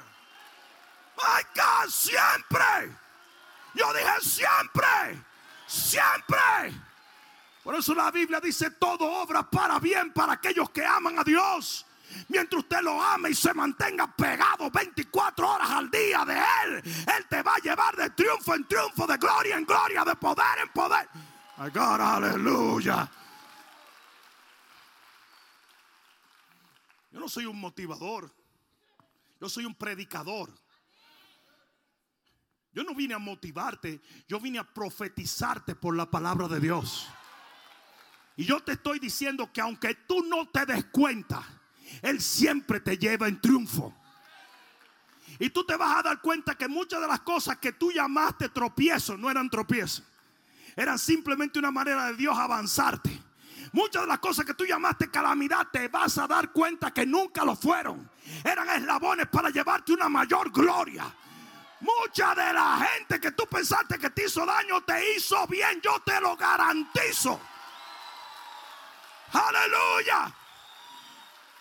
[1.15, 2.97] My God, siempre.
[3.75, 5.23] Yo dije siempre,
[5.67, 6.84] siempre.
[7.65, 11.83] Por eso la Biblia dice todo obra para bien para aquellos que aman a Dios.
[12.27, 17.25] Mientras usted lo ame y se mantenga pegado 24 horas al día de Él, Él
[17.27, 20.69] te va a llevar de triunfo en triunfo, de gloria en gloria, de poder en
[20.69, 21.09] poder.
[21.57, 23.11] Aleluya.
[27.11, 28.31] Yo no soy un motivador,
[29.41, 30.51] yo soy un predicador.
[32.73, 37.09] Yo no vine a motivarte, yo vine a profetizarte por la palabra de Dios.
[38.37, 41.43] Y yo te estoy diciendo que aunque tú no te des cuenta,
[42.01, 43.93] Él siempre te lleva en triunfo.
[45.39, 48.49] Y tú te vas a dar cuenta que muchas de las cosas que tú llamaste
[48.49, 50.03] tropiezos no eran tropiezos.
[50.75, 53.21] Eran simplemente una manera de Dios avanzarte.
[53.71, 57.43] Muchas de las cosas que tú llamaste calamidad te vas a dar cuenta que nunca
[57.43, 58.09] lo fueron.
[58.43, 61.13] Eran eslabones para llevarte una mayor gloria.
[61.81, 65.81] Mucha de la gente que tú pensaste que te hizo daño te hizo bien.
[65.81, 67.39] Yo te lo garantizo.
[69.35, 70.33] Aleluya.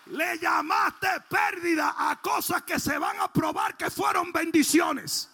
[0.07, 5.29] Le llamaste pérdida a cosas que se van a probar que fueron bendiciones.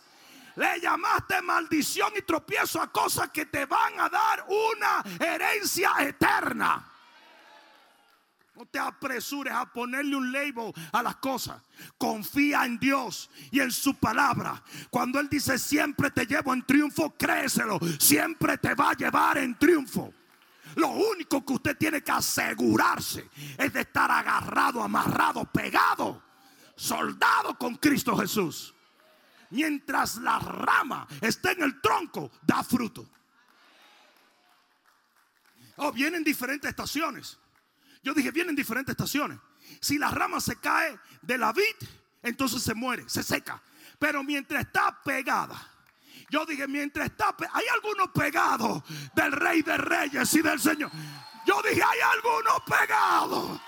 [0.56, 6.88] Le llamaste maldición y tropiezo a cosas que te van a dar una herencia eterna.
[8.56, 11.62] No te apresures a ponerle un label a las cosas.
[11.98, 14.62] Confía en Dios y en su palabra.
[14.90, 17.80] Cuando Él dice siempre te llevo en triunfo, créeselo.
[18.00, 20.14] Siempre te va a llevar en triunfo.
[20.76, 26.24] Lo único que usted tiene que asegurarse es de estar agarrado, amarrado, pegado,
[26.76, 28.74] soldado con Cristo Jesús.
[29.50, 33.10] Mientras la rama esté en el tronco, da fruto.
[35.78, 37.38] Oh, vienen diferentes estaciones.
[38.04, 39.40] Yo dije, vienen diferentes estaciones.
[39.80, 41.88] Si la rama se cae de la vid,
[42.24, 43.62] entonces se muere, se seca.
[44.00, 45.71] Pero mientras está pegada,
[46.32, 48.82] yo dije, mientras está, hay algunos pegados
[49.14, 50.90] del Rey de Reyes y del Señor.
[51.46, 53.62] Yo dije, hay algunos pegados.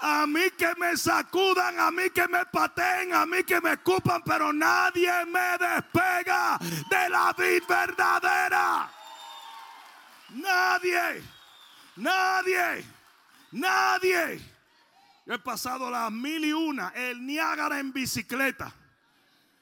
[0.00, 4.22] A mí que me sacudan, a mí que me pateen, a mí que me escupan,
[4.24, 8.90] pero nadie me despega de la vida verdadera.
[10.30, 11.22] Nadie,
[11.94, 12.84] nadie,
[13.52, 14.40] nadie.
[15.24, 18.74] Yo he pasado las mil y una, el Niágara en bicicleta.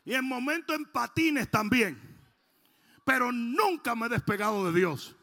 [0.05, 2.01] Y en momentos en patines también.
[3.05, 5.15] Pero nunca me he despegado de Dios.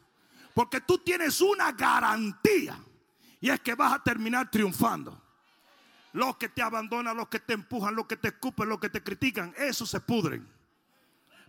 [0.54, 2.78] Porque tú tienes una garantía.
[3.40, 5.22] Y es que vas a terminar triunfando.
[6.12, 9.02] Los que te abandonan, los que te empujan, los que te escupen, los que te
[9.02, 10.48] critican, esos se pudren.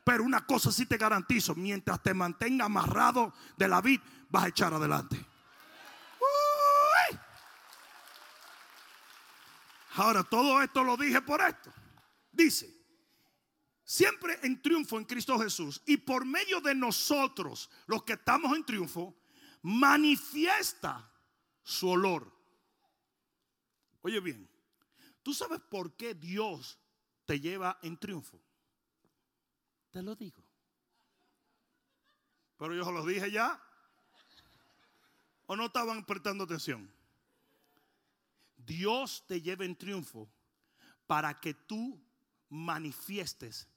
[0.03, 4.47] Pero una cosa sí te garantizo, mientras te mantenga amarrado de la vid, vas a
[4.49, 5.25] echar adelante.
[9.95, 11.71] Ahora, todo esto lo dije por esto.
[12.31, 12.78] Dice,
[13.89, 18.63] siempre en triunfo en Cristo Jesús y por medio de nosotros, los que estamos en
[18.63, 19.15] triunfo,
[19.63, 21.11] manifiesta
[21.63, 22.31] su olor.
[24.03, 24.47] Oye bien,
[25.23, 26.77] ¿tú sabes por qué Dios
[27.25, 28.39] te lleva en triunfo?
[29.89, 30.43] Te lo digo.
[32.59, 33.59] Pero yo lo dije ya.
[35.47, 36.87] ¿O no estaban prestando atención?
[38.55, 40.29] Dios te lleva en triunfo
[41.07, 41.99] para que tú
[42.49, 43.67] manifiestes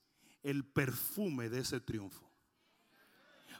[0.43, 2.29] el perfume de ese triunfo.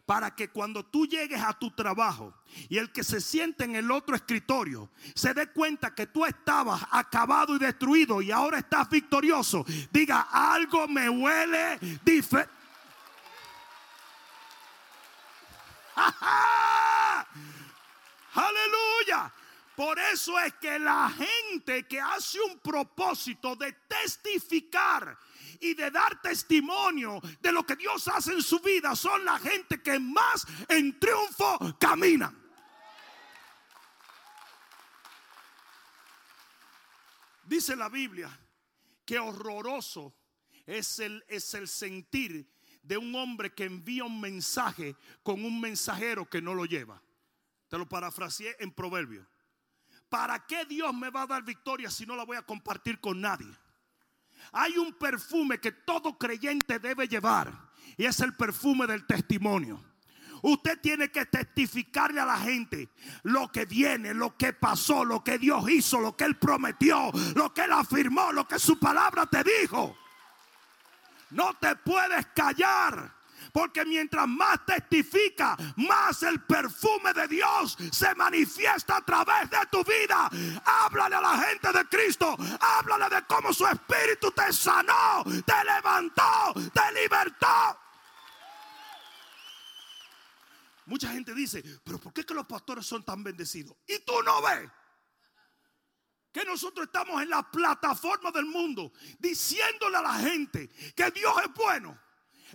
[0.05, 2.33] Para que cuando tú llegues a tu trabajo
[2.67, 6.85] y el que se siente en el otro escritorio se dé cuenta que tú estabas
[6.91, 12.51] acabado y destruido y ahora estás victorioso, diga algo me huele diferente.
[18.33, 19.31] Aleluya.
[19.75, 25.17] Por eso es que la gente que hace un propósito de testificar
[25.59, 29.81] y de dar testimonio de lo que Dios hace en su vida son la gente
[29.81, 32.39] que más en triunfo caminan.
[37.45, 38.29] Dice la Biblia
[39.05, 40.15] que horroroso
[40.65, 42.47] es el, es el sentir
[42.81, 47.01] de un hombre que envía un mensaje con un mensajero que no lo lleva.
[47.69, 49.32] Te lo parafraseé en proverbio.
[50.13, 53.19] ¿Para qué Dios me va a dar victoria si no la voy a compartir con
[53.19, 53.51] nadie?
[54.51, 57.51] Hay un perfume que todo creyente debe llevar
[57.97, 59.83] y es el perfume del testimonio.
[60.43, 62.89] Usted tiene que testificarle a la gente
[63.23, 67.51] lo que viene, lo que pasó, lo que Dios hizo, lo que Él prometió, lo
[67.51, 69.97] que Él afirmó, lo que su palabra te dijo.
[71.31, 73.11] No te puedes callar.
[73.51, 79.83] Porque mientras más testifica, más el perfume de Dios se manifiesta a través de tu
[79.83, 80.29] vida.
[80.65, 82.35] Háblale a la gente de Cristo.
[82.59, 87.79] Háblale de cómo su espíritu te sanó, te levantó, te libertó.
[90.85, 93.75] Mucha gente dice, pero ¿por qué que los pastores son tan bendecidos?
[93.87, 94.69] Y tú no ves
[96.33, 101.53] que nosotros estamos en la plataforma del mundo diciéndole a la gente que Dios es
[101.53, 101.97] bueno.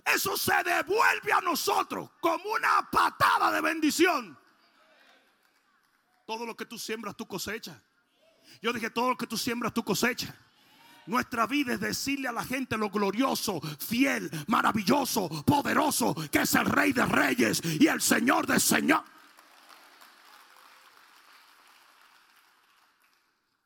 [0.05, 4.37] Eso se devuelve a nosotros como una patada de bendición.
[6.25, 7.77] Todo lo que tú siembras, tú cosechas.
[8.61, 10.33] Yo dije, todo lo que tú siembras, tú cosechas.
[11.05, 16.65] Nuestra vida es decirle a la gente lo glorioso, fiel, maravilloso, poderoso, que es el
[16.65, 19.03] Rey de Reyes y el Señor de Señor.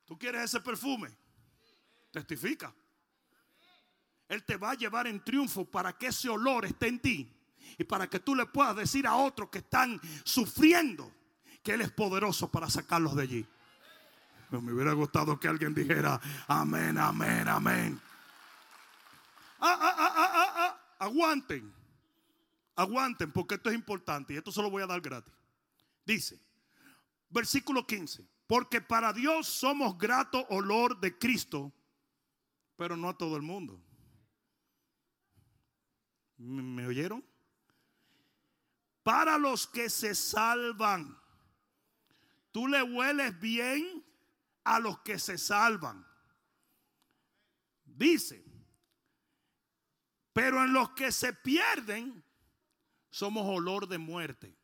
[0.06, 1.10] ¿Tú quieres ese perfume?
[2.12, 2.74] Testifica.
[4.34, 7.32] Él te va a llevar en triunfo para que ese olor esté en ti
[7.78, 11.12] y para que tú le puedas decir a otros que están sufriendo
[11.62, 13.48] que Él es poderoso para sacarlos de allí.
[14.50, 18.02] Me hubiera gustado que alguien dijera amén, amén, amén.
[19.60, 21.74] Ah, ah, ah, aguanten,
[22.76, 25.34] aguanten porque esto es importante y esto se lo voy a dar gratis.
[26.06, 26.40] Dice,
[27.30, 31.72] versículo 15, porque para Dios somos grato olor de Cristo,
[32.76, 33.80] pero no a todo el mundo.
[36.44, 37.24] ¿Me oyeron?
[39.02, 41.18] Para los que se salvan,
[42.52, 44.06] tú le hueles bien
[44.66, 46.06] a los que se salvan.
[47.86, 48.44] Dice,
[50.34, 52.24] pero en los que se pierden,
[53.10, 54.58] somos olor de muerte.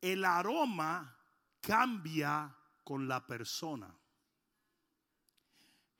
[0.00, 1.18] El aroma
[1.60, 3.94] cambia con la persona.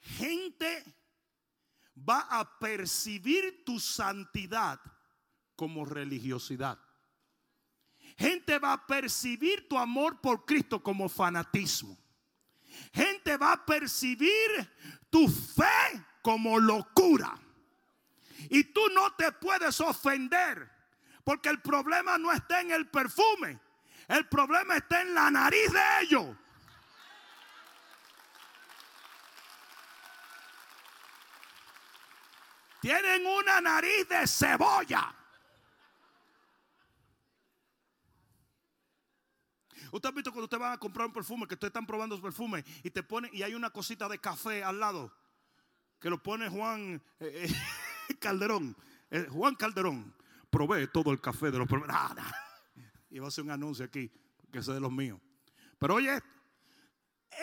[0.00, 1.05] Gente
[1.96, 4.80] va a percibir tu santidad
[5.54, 6.78] como religiosidad.
[8.18, 11.96] Gente va a percibir tu amor por Cristo como fanatismo.
[12.92, 14.70] Gente va a percibir
[15.10, 17.38] tu fe como locura.
[18.50, 20.70] Y tú no te puedes ofender
[21.24, 23.58] porque el problema no está en el perfume.
[24.08, 26.36] El problema está en la nariz de ellos.
[32.86, 35.12] Tienen una nariz de cebolla.
[39.90, 42.22] Usted ha visto cuando usted va a comprar un perfume, que ustedes están probando su
[42.22, 45.12] perfume y te ponen y hay una cosita de café al lado
[45.98, 47.48] que lo pone Juan eh,
[48.08, 48.76] eh, Calderón.
[49.10, 50.14] Eh, Juan Calderón
[50.48, 51.96] provee todo el café de los perfumes.
[53.10, 54.12] Y va a hacer un anuncio aquí,
[54.52, 55.20] que es de los míos.
[55.80, 56.22] Pero oye,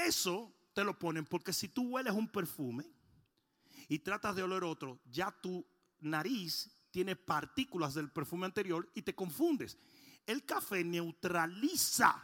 [0.06, 2.93] eso te lo ponen porque si tú hueles un perfume,
[3.88, 5.66] y tratas de oler otro, ya tu
[6.00, 9.78] nariz tiene partículas del perfume anterior y te confundes.
[10.26, 12.22] El café neutraliza,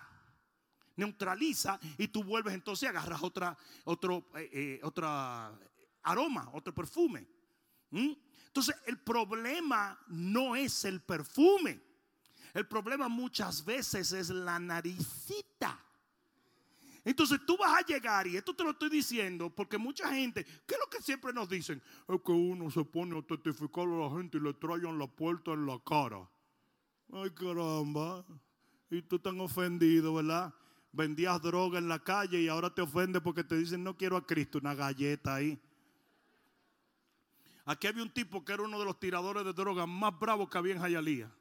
[0.95, 5.57] neutraliza y tú vuelves entonces y agarras otra, otro, eh, eh, otra
[6.03, 7.27] aroma, otro perfume.
[7.91, 11.81] Entonces el problema no es el perfume.
[12.53, 15.83] El problema muchas veces es la naricita.
[17.09, 20.75] Entonces tú vas a llegar, y esto te lo estoy diciendo porque mucha gente, ¿qué
[20.75, 21.81] es lo que siempre nos dicen?
[22.07, 25.53] Es que uno se pone a testificar a la gente y le traen la puerta
[25.53, 26.29] en la cara.
[27.11, 28.23] Ay, caramba.
[28.91, 30.53] Y tú estás ofendido, ¿verdad?
[30.91, 34.23] Vendías droga en la calle y ahora te ofende porque te dicen no quiero a
[34.23, 35.59] Cristo, una galleta ahí.
[37.65, 40.59] Aquí había un tipo que era uno de los tiradores de droga más bravos que
[40.59, 41.31] había en Jayalía.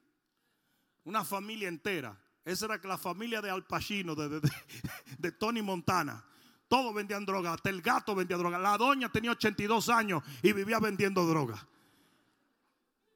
[1.05, 2.19] Una familia entera.
[2.49, 6.24] Esa era la familia de Al Pacino, de, Tony Montana.
[6.66, 8.57] Todos vendían droga, hasta el gato vendía droga.
[8.57, 11.68] La doña tenía 82 años y vivía vendiendo droga.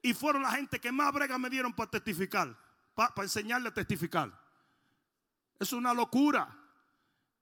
[0.03, 2.55] Y fueron la gente que más brega me dieron para testificar,
[2.95, 4.39] para, enseñarle a testificar.
[5.59, 6.55] Es una locura.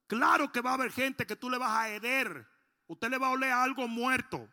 [0.07, 2.47] Claro que va a haber gente que tú le vas a heder.
[2.87, 4.49] Usted le va a oler a algo muerto.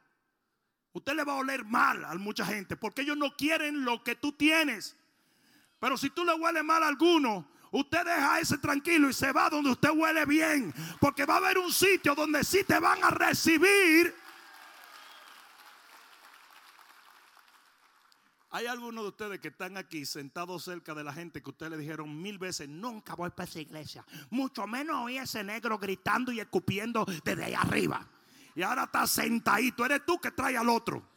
[0.92, 4.16] Usted le va a oler mal a mucha gente porque ellos no quieren lo que
[4.16, 4.98] tú tienes.
[5.80, 9.50] Pero si tú le huele mal a alguno, usted deja ese tranquilo y se va
[9.50, 10.74] donde usted huele bien.
[11.00, 14.16] Porque va a haber un sitio donde sí te van a recibir.
[18.50, 21.78] Hay algunos de ustedes que están aquí sentados cerca de la gente que ustedes le
[21.78, 24.06] dijeron mil veces, nunca voy para esa iglesia.
[24.32, 28.08] Mucho menos oí ese negro gritando y escupiendo desde ahí arriba.
[28.56, 29.86] Y ahora está sentadito.
[29.86, 31.08] Eres tú que trae al otro.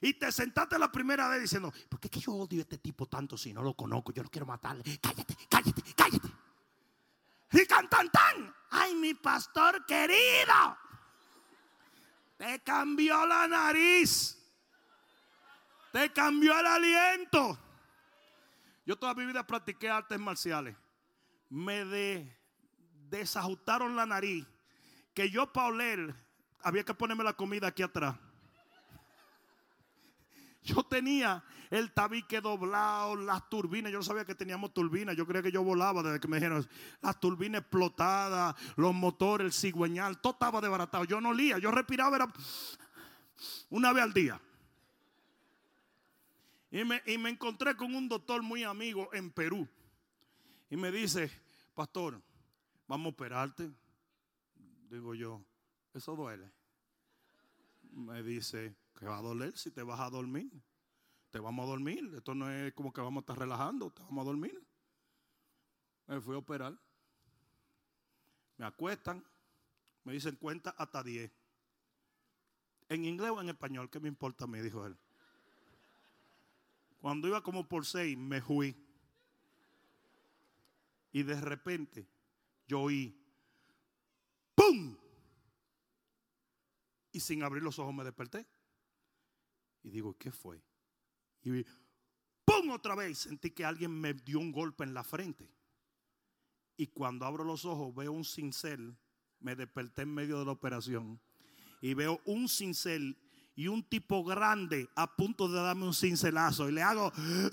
[0.00, 3.06] Y te sentaste la primera vez diciendo, ¿por qué es yo odio a este tipo
[3.06, 4.12] tanto si no lo conozco?
[4.12, 4.82] Yo no quiero matarle.
[5.00, 6.28] Cállate, cállate, cállate.
[7.52, 8.54] Y cantan tan.
[8.70, 10.78] Ay, mi pastor querido.
[12.38, 14.38] Te cambió la nariz.
[15.92, 17.58] Te cambió el aliento.
[18.86, 20.76] Yo toda mi vida practiqué artes marciales.
[21.50, 21.84] Me
[23.10, 24.46] desajustaron la nariz.
[25.12, 26.14] Que yo para oler
[26.62, 28.16] había que ponerme la comida aquí atrás.
[30.62, 33.90] Yo tenía el tabique doblado, las turbinas.
[33.90, 35.16] Yo no sabía que teníamos turbinas.
[35.16, 36.68] Yo creía que yo volaba desde que me dijeron
[37.00, 40.20] las turbinas explotadas, los motores, el cigüeñal.
[40.20, 41.04] Todo estaba desbaratado.
[41.04, 41.58] Yo no olía.
[41.58, 42.32] Yo respiraba era
[43.70, 44.40] una vez al día.
[46.70, 49.66] Y me, y me encontré con un doctor muy amigo en Perú.
[50.68, 51.30] Y me dice,
[51.74, 52.20] pastor,
[52.86, 53.70] vamos a operarte.
[54.88, 55.42] Digo yo,
[55.94, 56.52] eso duele.
[57.92, 60.52] Me dice, que va a doler si te vas a dormir.
[61.30, 62.12] Te vamos a dormir.
[62.14, 64.62] Esto no es como que vamos a estar relajando, te vamos a dormir.
[66.06, 66.78] Me fui a operar.
[68.58, 69.24] Me acuestan,
[70.04, 71.32] me dicen cuenta hasta 10.
[72.90, 74.46] En inglés o en español, ¿qué me importa?
[74.46, 74.94] Me dijo él.
[77.00, 78.76] Cuando iba como por 6, me fui.
[81.10, 82.06] Y de repente
[82.68, 83.18] yo oí,
[84.54, 84.94] ¡pum!
[87.12, 88.46] Y sin abrir los ojos me desperté.
[89.82, 90.62] Y digo, ¿qué fue?
[91.42, 91.64] Y
[92.44, 92.70] ¡pum!
[92.70, 95.50] Otra vez sentí que alguien me dio un golpe en la frente.
[96.76, 98.96] Y cuando abro los ojos veo un cincel.
[99.40, 101.20] Me desperté en medio de la operación.
[101.80, 103.16] Y veo un cincel
[103.54, 106.68] y un tipo grande a punto de darme un cincelazo.
[106.68, 107.12] Y le hago...
[107.14, 107.50] ¡Ah!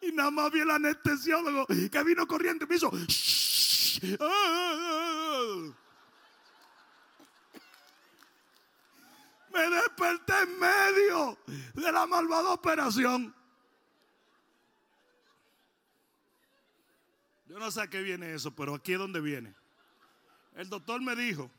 [0.00, 2.90] Y nada más vi el anestesiólogo que vino corriendo y me hizo...
[4.20, 5.87] ¡Ah!
[9.58, 11.38] Me desperté en medio
[11.74, 13.34] de la malvada operación.
[17.46, 19.54] Yo no sé a qué viene eso, pero aquí es donde viene.
[20.54, 21.50] El doctor me dijo,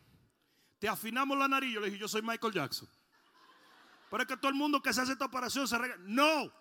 [0.80, 1.74] te afinamos la nariz.
[1.74, 2.88] Yo le dije, yo soy Michael Jackson.
[4.10, 6.02] Pero es que todo el mundo que se hace esta operación se regala.
[6.06, 6.52] No,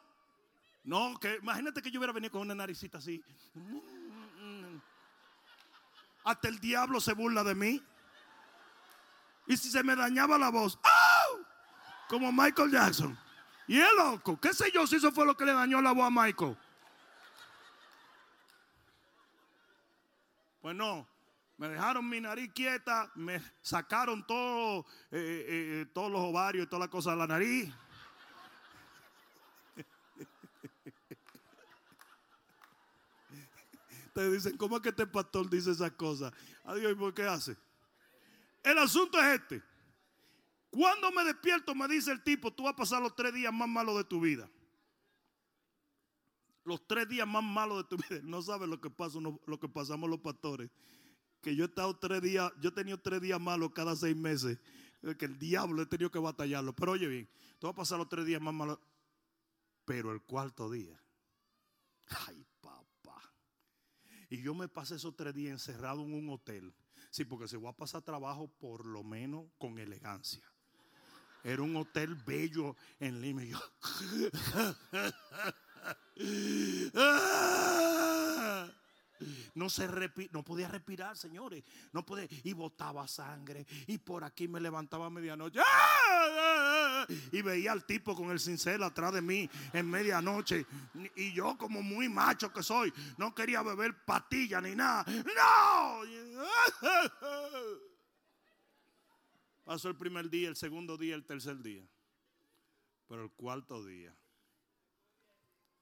[0.85, 3.23] no, que imagínate que yo hubiera venido con una naricita así.
[6.25, 7.83] Hasta el diablo se burla de mí.
[9.47, 11.08] Y si se me dañaba la voz, ¡oh!
[12.09, 13.19] Como Michael Jackson.
[13.67, 16.07] Y es loco, qué sé yo si eso fue lo que le dañó la voz
[16.07, 16.57] a Michael.
[20.61, 21.07] Pues no,
[21.59, 26.69] me dejaron mi nariz quieta, me sacaron todo, eh, eh, eh, todos los ovarios y
[26.69, 27.71] todas las cosas de la nariz.
[34.07, 36.33] Ustedes dicen, ¿cómo es que este pastor dice esas cosas?
[36.65, 37.55] Adiós, ¿y por qué hace?
[38.63, 39.63] El asunto es este.
[40.71, 43.69] Cuando me despierto me dice el tipo, tú vas a pasar los tres días más
[43.69, 44.51] malos de tu vida.
[46.65, 48.21] Los tres días más malos de tu vida.
[48.23, 50.71] No sabes lo que pasa, lo que pasamos los pastores.
[51.41, 54.59] Que yo he estado tres días, yo he tenido tres días malos cada seis meses.
[55.19, 56.75] Que el diablo he tenido que batallarlo.
[56.75, 58.79] Pero oye bien, tú vas a pasar los tres días más malos.
[59.85, 61.01] Pero el cuarto día.
[62.27, 63.33] Ay, papá.
[64.29, 66.75] Y yo me pasé esos tres días encerrado en un hotel
[67.11, 70.45] Sí, porque se va a pasar trabajo por lo menos con elegancia.
[71.45, 73.45] Era un hotel bello en Lima.
[73.45, 73.59] yo,
[79.55, 79.89] no, se
[80.33, 81.65] no podía respirar, señores.
[81.93, 82.27] No podía.
[82.45, 83.67] Y botaba sangre.
[83.87, 85.61] Y por aquí me levantaba a medianoche.
[87.33, 90.67] Y veía al tipo con el cincel atrás de mí en medianoche.
[91.17, 95.07] Y yo, como muy macho que soy, no quería beber patilla ni nada.
[95.07, 96.03] ¡No!
[99.69, 101.87] Pasó el primer día, el segundo día, el tercer día.
[103.07, 104.17] Pero el cuarto día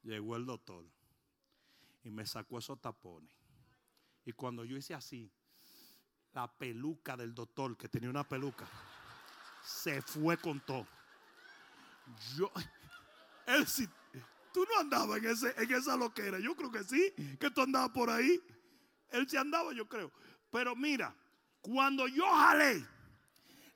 [0.02, 0.84] llegó el doctor
[2.02, 3.30] y me sacó esos tapones.
[4.24, 5.30] Y cuando yo hice así,
[6.32, 8.68] la peluca del doctor, que tenía una peluca,
[9.62, 10.88] se fue con todo.
[12.36, 12.50] Yo,
[13.46, 13.88] él sí,
[14.52, 16.40] tú no andabas en, ese, en esa loquera.
[16.40, 18.42] Yo creo que sí, que tú andabas por ahí.
[19.10, 20.10] Él sí andaba, yo creo.
[20.50, 21.14] Pero mira,
[21.60, 22.84] cuando yo jalé,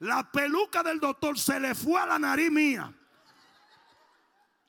[0.00, 2.92] la peluca del doctor se le fue a la nariz mía.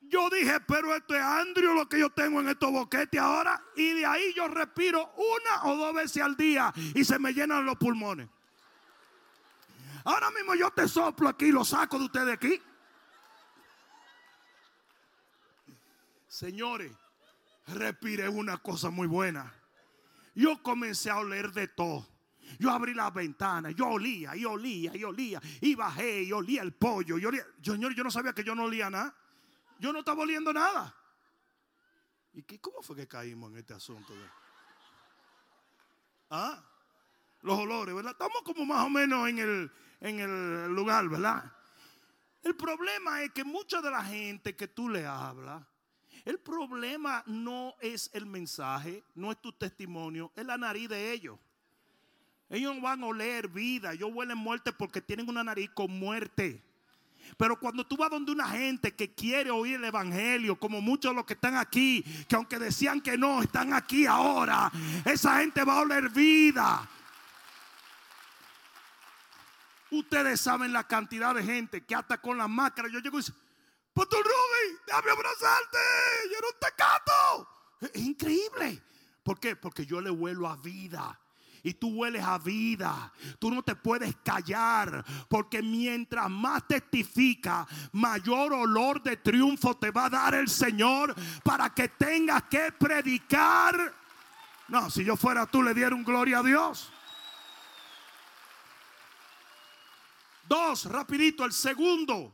[0.02, 3.62] Yo dije, pero esto es Andrew lo que yo tengo en estos boquetes ahora.
[3.74, 7.64] Y de ahí yo respiro una o dos veces al día y se me llenan
[7.64, 8.28] los pulmones.
[10.04, 12.60] Ahora mismo yo te soplo aquí y lo saco de ustedes aquí.
[16.28, 16.92] Señores,
[17.68, 19.54] respiré una cosa muy buena.
[20.34, 22.11] Yo comencé a oler de todo.
[22.58, 26.72] Yo abrí las ventanas, yo olía, y olía, y olía, y bajé, y olía el
[26.72, 27.46] pollo, olía.
[27.62, 29.14] Señor, yo no sabía que yo no olía nada.
[29.78, 30.94] Yo no estaba oliendo nada.
[32.34, 34.14] ¿Y qué, cómo fue que caímos en este asunto?
[36.30, 36.62] ¿Ah?
[37.42, 38.12] Los olores, ¿verdad?
[38.12, 41.52] Estamos como más o menos en el, en el lugar, ¿verdad?
[42.42, 45.62] El problema es que mucha de la gente que tú le hablas,
[46.24, 51.38] el problema no es el mensaje, no es tu testimonio, es la nariz de ellos.
[52.52, 56.62] Ellos van a oler vida, ellos huelen muerte porque tienen una nariz con muerte.
[57.38, 61.16] Pero cuando tú vas donde una gente que quiere oír el evangelio, como muchos de
[61.16, 64.70] los que están aquí, que aunque decían que no, están aquí ahora,
[65.06, 66.86] esa gente va a oler vida.
[69.90, 73.34] Ustedes saben la cantidad de gente que hasta con la máscara yo llego y digo,
[73.94, 75.78] Pastor Rudy, déjame abrazarte,
[76.30, 77.48] yo no te cato.
[77.80, 78.82] Es increíble.
[79.22, 79.56] ¿Por qué?
[79.56, 81.18] Porque yo le huelo a vida.
[81.62, 83.12] Y tú hueles a vida.
[83.38, 85.04] Tú no te puedes callar.
[85.28, 91.70] Porque mientras más testifica, mayor olor de triunfo te va a dar el Señor para
[91.70, 93.94] que tengas que predicar.
[94.68, 96.90] No, si yo fuera tú le diera un gloria a Dios.
[100.48, 102.32] Dos, rapidito, el segundo.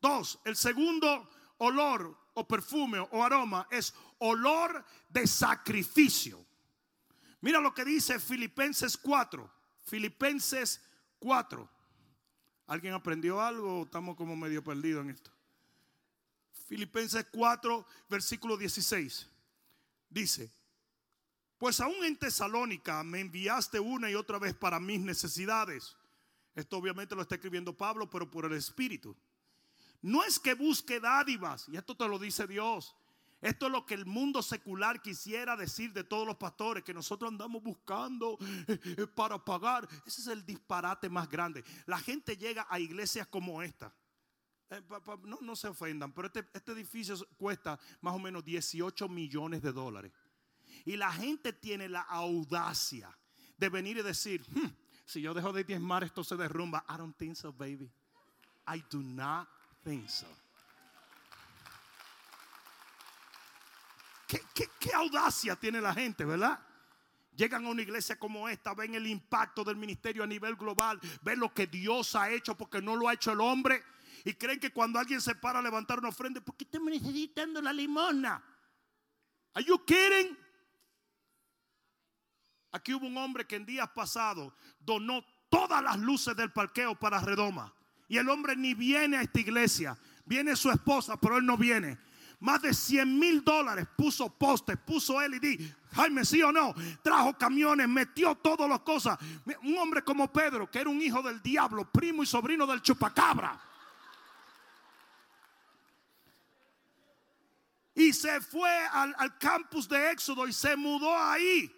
[0.00, 6.47] Dos, el segundo olor o perfume o aroma es olor de sacrificio.
[7.40, 9.50] Mira lo que dice Filipenses 4.
[9.84, 10.80] Filipenses
[11.18, 11.68] 4.
[12.66, 15.30] ¿Alguien aprendió algo o estamos como medio perdidos en esto?
[16.66, 19.26] Filipenses 4, versículo 16.
[20.10, 20.50] Dice,
[21.56, 25.96] pues aún en Tesalónica me enviaste una y otra vez para mis necesidades.
[26.54, 29.16] Esto obviamente lo está escribiendo Pablo, pero por el Espíritu.
[30.02, 32.94] No es que busque dádivas, y esto te lo dice Dios.
[33.40, 37.30] Esto es lo que el mundo secular quisiera decir de todos los pastores, que nosotros
[37.30, 38.36] andamos buscando
[38.66, 39.88] eh, eh, para pagar.
[40.04, 41.62] Ese es el disparate más grande.
[41.86, 43.94] La gente llega a iglesias como esta.
[44.70, 44.82] Eh,
[45.40, 50.12] no, se ofendan, pero este, este, edificio cuesta más o menos 18 millones de dólares.
[50.84, 53.16] Y la gente tiene la audacia
[53.56, 54.66] de venir y decir, hmm,
[55.04, 56.84] si yo dejo de diezmar esto se derrumba.
[56.88, 57.90] I don't think so, baby.
[58.66, 59.48] I do not
[59.84, 60.26] think so.
[64.28, 66.60] ¿Qué, audacia tiene la gente, ¿verdad?
[67.34, 71.40] Llegan a una iglesia como esta, ven el impacto del ministerio a nivel global, ven
[71.40, 73.82] lo que Dios ha hecho porque no lo ha hecho el hombre.
[74.24, 77.62] Y creen que cuando alguien se para a levantar una ofrenda, ¿por qué estamos necesitando
[77.62, 78.44] la limosna?
[79.54, 80.36] ¿Are you kidding?
[82.72, 87.20] Aquí hubo un hombre que en días pasados donó todas las luces del parqueo para
[87.20, 87.72] Redoma.
[88.08, 89.98] Y el hombre ni viene a esta iglesia.
[90.26, 91.98] Viene su esposa, pero él no viene
[92.40, 95.60] más de 100 mil dólares, puso postes, puso LED,
[95.92, 99.18] Jaime, sí o no, trajo camiones, metió todas las cosas.
[99.62, 103.60] Un hombre como Pedro, que era un hijo del diablo, primo y sobrino del chupacabra.
[107.94, 111.74] Y se fue al, campus de Éxodo y se mudó ahí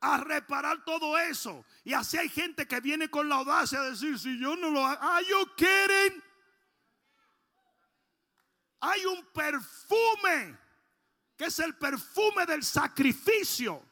[0.00, 1.66] a reparar todo eso.
[1.84, 4.86] Y así hay gente que viene con la audacia de decir, si yo no lo
[4.86, 6.22] hago, ¿are you kidding?
[8.80, 10.56] Hay un perfume,
[11.36, 13.84] que es el perfume del sacrificio.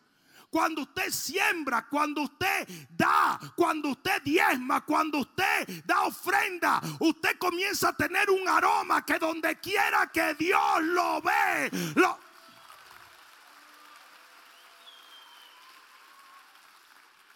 [0.50, 7.90] Cuando usted siembra, cuando usted da, cuando usted diezma, cuando usted da ofrenda, usted comienza
[7.90, 11.70] a tener un aroma que donde quiera que Dios lo ve,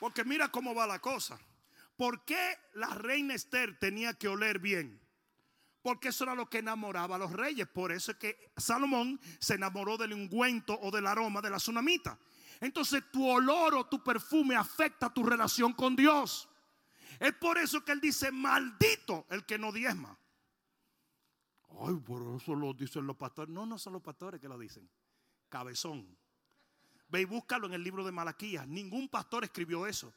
[0.00, 1.38] Porque mira cómo va la cosa.
[1.96, 5.01] ¿Por qué la reina Esther tenía que oler bien?
[5.82, 7.66] Porque eso era lo que enamoraba a los reyes.
[7.66, 12.16] Por eso es que Salomón se enamoró del ungüento o del aroma de la tsunamita.
[12.60, 16.48] Entonces tu olor o tu perfume afecta tu relación con Dios.
[17.18, 20.16] Es por eso que él dice, maldito el que no diezma.
[21.80, 23.52] Ay, por eso lo dicen los pastores.
[23.52, 24.88] No, no son los pastores que lo dicen.
[25.48, 26.16] Cabezón.
[27.08, 28.66] Ve y búscalo en el libro de Malaquías.
[28.68, 30.14] Ningún pastor escribió eso.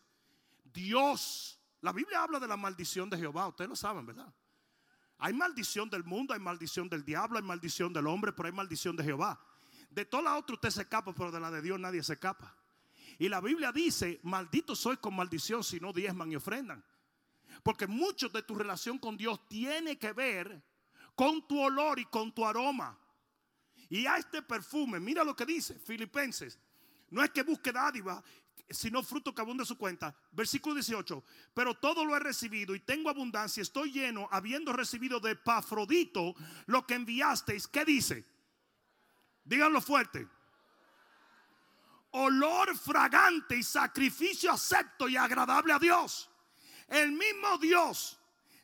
[0.63, 1.59] Dios.
[1.81, 3.47] La Biblia habla de la maldición de Jehová.
[3.47, 4.31] Ustedes lo saben, ¿verdad?
[5.17, 8.95] Hay maldición del mundo, hay maldición del diablo, hay maldición del hombre, pero hay maldición
[8.95, 9.39] de Jehová.
[9.89, 12.55] De toda la otra usted se escapa, pero de la de Dios nadie se escapa.
[13.17, 16.83] Y la Biblia dice, maldito soy con maldición si no diezman y ofrendan.
[17.63, 20.61] Porque mucho de tu relación con Dios tiene que ver
[21.15, 22.97] con tu olor y con tu aroma.
[23.89, 26.59] Y a este perfume, mira lo que dice Filipenses.
[27.09, 28.21] No es que busque dádiva
[28.69, 30.15] sino fruto que abunda su cuenta.
[30.31, 31.23] Versículo 18.
[31.53, 36.35] Pero todo lo he recibido y tengo abundancia, estoy lleno, habiendo recibido de Pafrodito
[36.65, 37.67] lo que enviasteis.
[37.67, 38.25] ¿Qué dice?
[39.43, 40.27] Díganlo fuerte.
[42.11, 46.29] olor fragante y sacrificio acepto y agradable a Dios.
[46.87, 48.17] El mismo Dios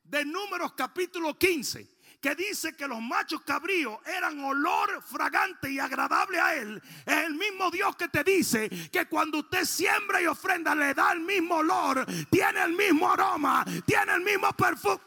[0.03, 1.90] de Números capítulo 15
[2.21, 7.33] que dice que los machos cabríos eran olor fragante y agradable a él, es el
[7.33, 11.55] mismo Dios que te dice que cuando usted siembra y ofrenda le da el mismo
[11.55, 14.99] olor, tiene el mismo aroma, tiene el mismo perfume.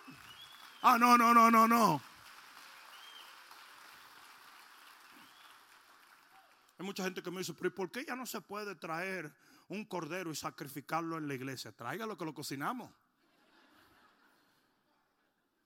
[0.83, 2.03] Ah, no, no, no, no, no.
[6.77, 9.33] Hay mucha gente que me dice, pero ¿por qué ya no se puede traer
[9.69, 11.71] un cordero y sacrificarlo en la iglesia?
[11.71, 12.91] Tráigalo que lo cocinamos.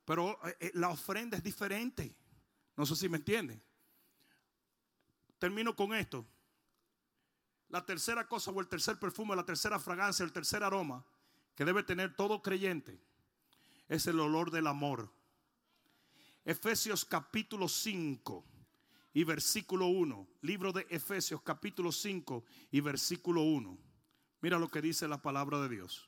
[0.09, 2.17] Pero eh, eh, la ofrenda es diferente.
[2.79, 3.63] No sé si me entienden.
[5.39, 6.27] Termino con esto.
[7.69, 11.05] La tercera cosa o el tercer perfume, la tercera fragancia, el tercer aroma
[11.55, 12.99] que debe tener todo creyente
[13.87, 15.13] es el olor del amor.
[16.43, 18.47] Efesios capítulo 5
[19.13, 20.27] y versículo 1.
[20.41, 23.79] Libro de Efesios capítulo 5 y versículo 1.
[24.41, 26.08] Mira lo que dice la palabra de Dios.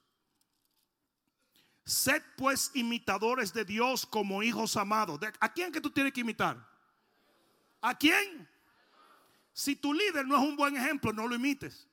[1.91, 5.19] Sed pues imitadores de Dios como hijos amados.
[5.41, 6.57] ¿A quién que tú tienes que imitar?
[7.81, 8.49] ¿A quién?
[9.53, 11.89] Si tu líder no es un buen ejemplo, no lo imites.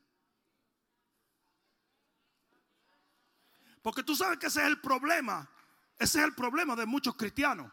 [3.82, 5.50] Porque tú sabes que ese es el problema.
[5.98, 7.72] Ese es el problema de muchos cristianos.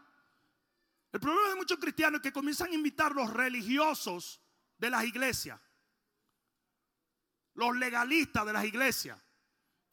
[1.13, 4.41] El problema de muchos cristianos es que comienzan a imitar los religiosos
[4.79, 5.61] de las iglesias.
[7.53, 9.19] Los legalistas de las iglesias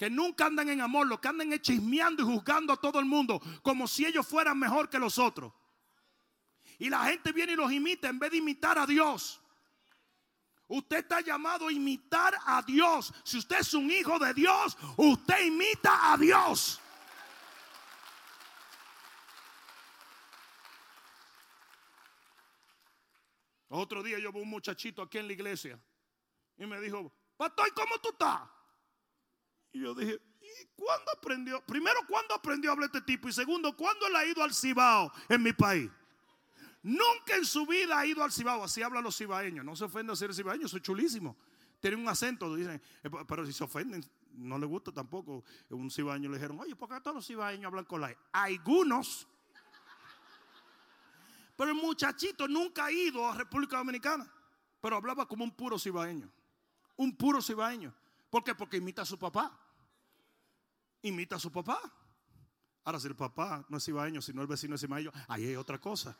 [0.01, 3.05] que nunca andan en amor, lo que andan es chismeando y juzgando a todo el
[3.05, 5.53] mundo como si ellos fueran mejor que los otros.
[6.79, 9.39] Y la gente viene y los imita en vez de imitar a Dios.
[10.67, 13.13] Usted está llamado a imitar a Dios.
[13.23, 16.81] Si usted es un hijo de Dios, usted imita a Dios.
[23.69, 25.79] Otro día yo vi un muchachito aquí en la iglesia
[26.57, 28.60] y me dijo, Pastor, ¿cómo tú estás?
[29.71, 31.61] Y yo dije, ¿y cuándo aprendió?
[31.65, 33.29] Primero, ¿cuándo aprendió a hablar este tipo?
[33.29, 35.89] Y segundo, ¿cuándo él ha ido al Cibao en mi país?
[36.83, 38.63] Nunca en su vida ha ido al Cibao.
[38.63, 39.63] Así hablan los cibaeños.
[39.63, 41.37] No se ofenden a ser cibaeño, soy chulísimo.
[41.79, 44.03] Tienen un acento, dicen, eh, pero si se ofenden,
[44.33, 45.43] no le gusta tampoco.
[45.69, 48.17] Un cibaeño le dijeron, oye, ¿por qué todos los cibaeños hablan con la e?
[48.31, 49.27] Algunos.
[51.55, 54.31] Pero el muchachito nunca ha ido a República Dominicana.
[54.79, 56.31] Pero hablaba como un puro cibaeño.
[56.97, 57.93] Un puro cibaeño.
[58.29, 58.55] ¿Por qué?
[58.55, 59.60] Porque imita a su papá.
[61.03, 61.79] Imita a su papá.
[62.83, 65.79] Ahora, si el papá no es ibaeño, sino el vecino es ibaeño, ahí hay otra
[65.79, 66.17] cosa.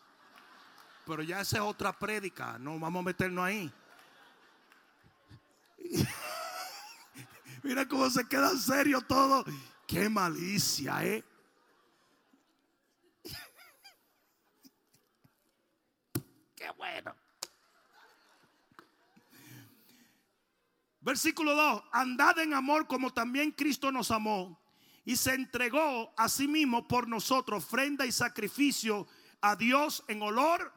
[1.05, 3.73] Pero ya esa es otra prédica, no vamos a meternos ahí.
[7.63, 9.43] Mira cómo se queda serio todo.
[9.88, 11.23] Qué malicia, ¿eh?
[16.55, 17.15] Qué bueno.
[21.01, 24.61] Versículo 2, andad en amor como también Cristo nos amó
[25.04, 29.08] y se entregó a sí mismo por nosotros, ofrenda y sacrificio
[29.41, 30.72] a Dios en olor.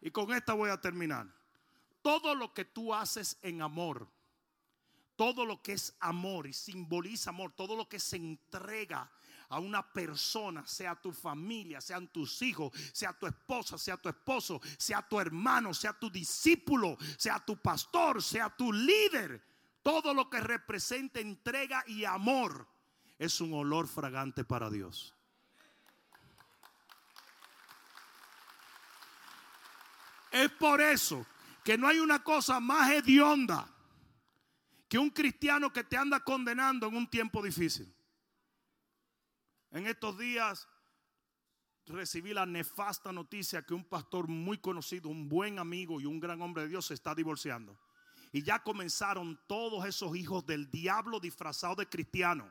[0.00, 1.26] Y con esta voy a terminar.
[2.02, 4.08] Todo lo que tú haces en amor,
[5.16, 9.10] todo lo que es amor y simboliza amor, todo lo que se entrega
[9.48, 14.60] a una persona, sea tu familia, sean tus hijos, sea tu esposa, sea tu esposo,
[14.76, 19.42] sea tu hermano, sea tu discípulo, sea tu pastor, sea tu líder,
[19.82, 22.68] todo lo que representa entrega y amor
[23.18, 25.14] es un olor fragante para Dios.
[30.30, 31.26] Es por eso
[31.64, 33.68] que no hay una cosa más hedionda
[34.88, 37.92] que un cristiano que te anda condenando en un tiempo difícil.
[39.70, 40.66] En estos días
[41.86, 46.40] recibí la nefasta noticia que un pastor muy conocido, un buen amigo y un gran
[46.40, 47.78] hombre de Dios se está divorciando.
[48.32, 52.50] Y ya comenzaron todos esos hijos del diablo disfrazados de cristianos.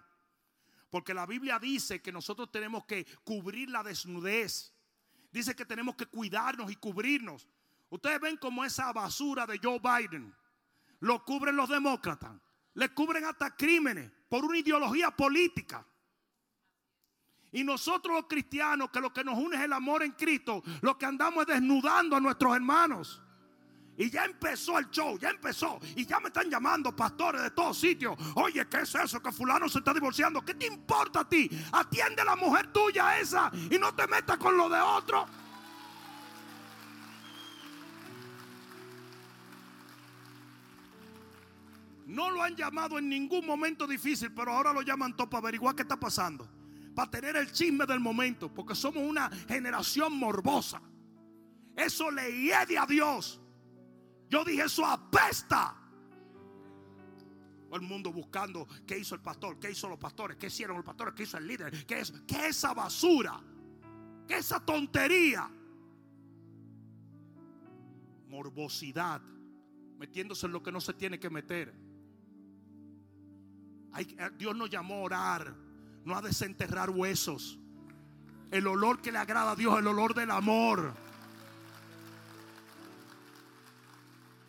[0.90, 4.74] Porque la Biblia dice que nosotros tenemos que cubrir la desnudez.
[5.32, 7.48] Dice que tenemos que cuidarnos y cubrirnos.
[7.90, 10.34] Ustedes ven como esa basura de Joe Biden
[11.00, 12.40] lo cubren los demócratas.
[12.74, 15.86] Le cubren hasta crímenes por una ideología política.
[17.52, 20.98] Y nosotros los cristianos, que lo que nos une es el amor en Cristo, lo
[20.98, 23.22] que andamos es desnudando a nuestros hermanos.
[23.98, 25.80] Y ya empezó el show, ya empezó.
[25.96, 28.16] Y ya me están llamando pastores de todos sitios.
[28.36, 29.22] Oye, ¿qué es eso?
[29.22, 30.42] Que fulano se está divorciando.
[30.42, 31.50] ¿Qué te importa a ti?
[31.72, 35.26] Atiende a la mujer tuya esa y no te metas con lo de otro.
[42.06, 45.76] No lo han llamado en ningún momento difícil, pero ahora lo llaman todo para averiguar
[45.76, 46.48] qué está pasando
[46.98, 50.82] para tener el chisme del momento, porque somos una generación morbosa.
[51.76, 53.40] Eso le hiede a Dios.
[54.30, 55.76] Yo dije, eso apesta.
[57.72, 61.14] el mundo buscando qué hizo el pastor, qué hizo los pastores, qué hicieron los pastores,
[61.14, 63.40] qué hizo el líder, qué es, qué esa basura,
[64.28, 65.50] qué esa tontería.
[68.30, 69.22] Morbosidad,
[69.98, 71.74] metiéndose en lo que no se tiene que meter.
[73.98, 75.56] Eh, Dios nos llamó a orar,
[76.04, 77.60] no a desenterrar huesos.
[78.52, 80.94] El olor que le agrada a Dios, el olor del amor.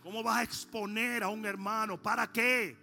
[0.08, 2.02] ¿Cómo vas a exponer a un hermano?
[2.02, 2.74] ¿Para qué?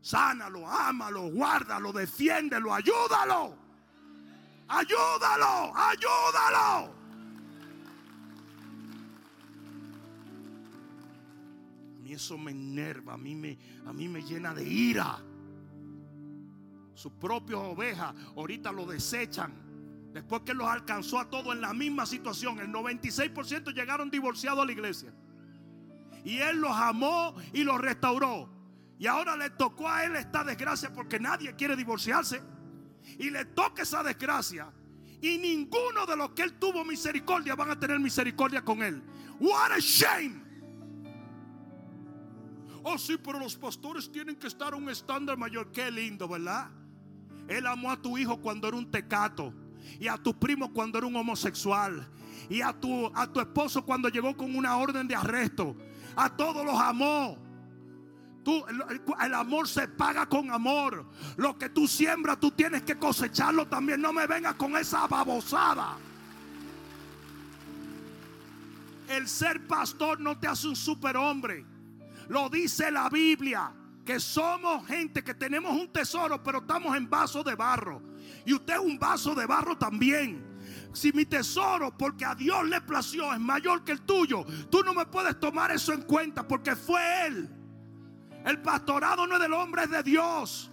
[0.00, 3.58] Sánalo, ámalo, guárdalo, defiéndelo, ayúdalo.
[4.68, 6.94] Ayúdalo, ayúdalo.
[11.96, 15.18] A mí eso me enerva, a mí me, a mí me llena de ira.
[16.94, 19.52] Sus propias ovejas ahorita lo desechan.
[20.12, 24.64] Después que los alcanzó a todos en la misma situación, el 96% llegaron divorciados a
[24.66, 25.12] la iglesia.
[26.24, 28.48] Y él los amó y los restauró.
[28.98, 32.40] Y ahora le tocó a él esta desgracia porque nadie quiere divorciarse.
[33.18, 34.72] Y le toca esa desgracia.
[35.20, 39.02] Y ninguno de los que él tuvo misericordia van a tener misericordia con él.
[39.40, 40.40] What a shame.
[42.84, 45.70] Oh, sí, pero los pastores tienen que estar a un estándar mayor.
[45.70, 46.70] Qué lindo, ¿verdad?
[47.48, 49.54] Él amó a tu hijo cuando era un tecato.
[49.98, 52.08] Y a tu primo cuando era un homosexual.
[52.48, 55.76] Y a tu, a tu esposo cuando llegó con una orden de arresto.
[56.16, 57.38] A todos los amó.
[58.44, 58.64] Tú,
[59.20, 61.06] el amor se paga con amor.
[61.36, 64.00] Lo que tú siembras, tú tienes que cosecharlo también.
[64.00, 65.96] No me vengas con esa babosada.
[69.08, 71.64] El ser pastor no te hace un superhombre.
[72.28, 73.72] Lo dice la Biblia.
[74.04, 78.02] Que somos gente que tenemos un tesoro, pero estamos en vaso de barro.
[78.44, 80.51] Y usted es un vaso de barro también.
[80.92, 84.92] Si mi tesoro, porque a Dios le plació, es mayor que el tuyo, tú no
[84.94, 87.48] me puedes tomar eso en cuenta porque fue Él.
[88.44, 90.70] El pastorado no es del hombre, es de Dios.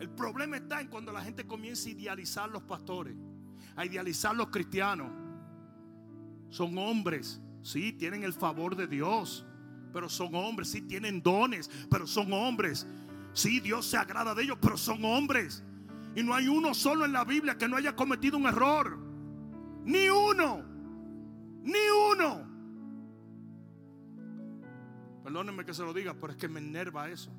[0.00, 3.16] El problema está en cuando la gente comienza a idealizar los pastores,
[3.74, 5.10] a idealizar los cristianos.
[6.50, 9.46] Son hombres, sí, tienen el favor de Dios,
[9.92, 12.86] pero son hombres, sí, tienen dones, pero son hombres.
[13.34, 15.62] Sí, Dios se agrada de ellos, pero son hombres.
[16.14, 18.96] Y no hay uno solo en la Biblia que no haya cometido un error.
[19.84, 20.62] Ni uno.
[21.62, 21.80] Ni
[22.12, 22.48] uno.
[25.24, 27.32] Perdónenme que se lo diga, pero es que me enerva eso.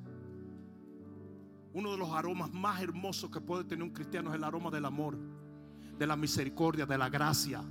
[1.72, 4.84] Uno de los aromas más hermosos que puede tener un cristiano es el aroma del
[4.84, 5.18] amor,
[5.98, 7.62] de la misericordia, de la gracia.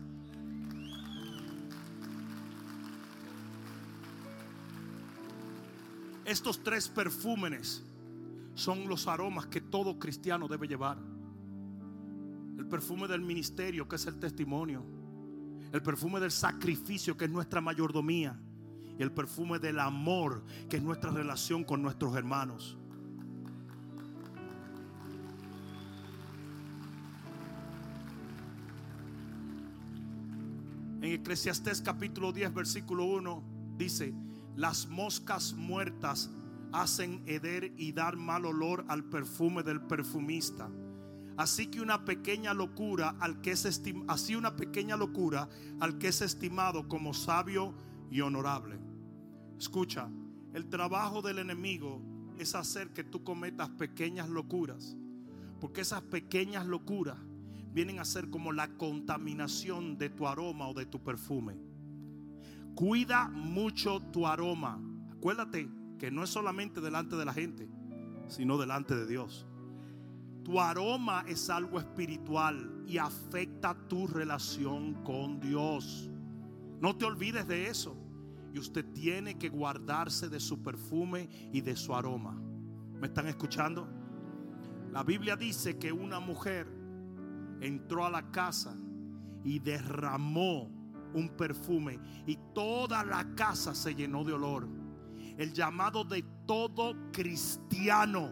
[6.23, 7.83] Estos tres perfúmenes
[8.55, 10.97] son los aromas que todo cristiano debe llevar.
[12.57, 14.83] El perfume del ministerio, que es el testimonio.
[15.71, 18.39] El perfume del sacrificio, que es nuestra mayordomía
[18.97, 22.77] y el perfume del amor que es nuestra relación con nuestros hermanos.
[31.01, 33.43] En Eclesiastés capítulo 10 versículo 1
[33.77, 34.13] dice,
[34.55, 36.31] las moscas muertas
[36.81, 40.69] hacen heder y dar mal olor al perfume del perfumista.
[41.37, 43.65] Así que una pequeña locura al que es
[44.07, 45.49] así una pequeña locura
[45.79, 47.73] al que es estimado como sabio
[48.11, 48.79] y honorable.
[49.57, 50.09] Escucha,
[50.53, 52.01] el trabajo del enemigo
[52.37, 54.97] es hacer que tú cometas pequeñas locuras.
[55.59, 57.17] Porque esas pequeñas locuras
[57.73, 61.57] vienen a ser como la contaminación de tu aroma o de tu perfume.
[62.75, 64.79] Cuida mucho tu aroma.
[65.11, 67.69] Acuérdate que no es solamente delante de la gente,
[68.27, 69.45] sino delante de Dios.
[70.43, 76.09] Tu aroma es algo espiritual y afecta tu relación con Dios.
[76.79, 77.97] No te olvides de eso.
[78.53, 82.39] Y usted tiene que guardarse de su perfume y de su aroma.
[83.01, 83.89] ¿Me están escuchando?
[84.91, 86.67] La Biblia dice que una mujer
[87.59, 88.77] entró a la casa
[89.43, 90.69] y derramó
[91.13, 94.67] un perfume y toda la casa se llenó de olor.
[95.37, 98.29] El llamado de todo cristiano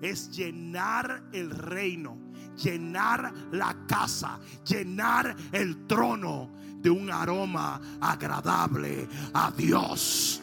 [0.00, 2.18] es llenar el reino,
[2.56, 6.50] llenar la casa, llenar el trono
[6.80, 10.40] de un aroma agradable a Dios.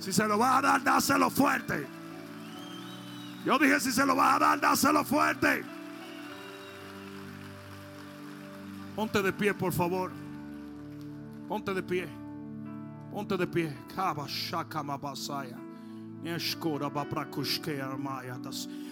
[0.00, 1.86] Si se lo va a dar, dáselo fuerte.
[3.44, 5.64] Yo dije, si se lo va a dar, dáselo fuerte.
[8.96, 10.10] Ponte de pie, por favor.
[11.48, 12.21] Ponte de pie.
[13.12, 13.70] Ponte de pie.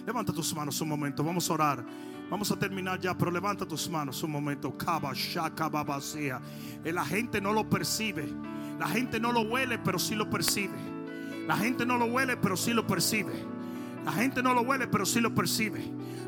[0.05, 1.23] Levanta tus manos un momento.
[1.23, 1.83] Vamos a orar.
[2.29, 4.75] Vamos a terminar ya, pero levanta tus manos un momento.
[6.83, 8.29] La gente no lo percibe.
[8.77, 10.77] La gente no lo huele, pero sí lo percibe.
[11.47, 13.33] La gente no lo huele, pero sí lo percibe.
[14.05, 15.81] La gente no lo huele, pero sí lo percibe.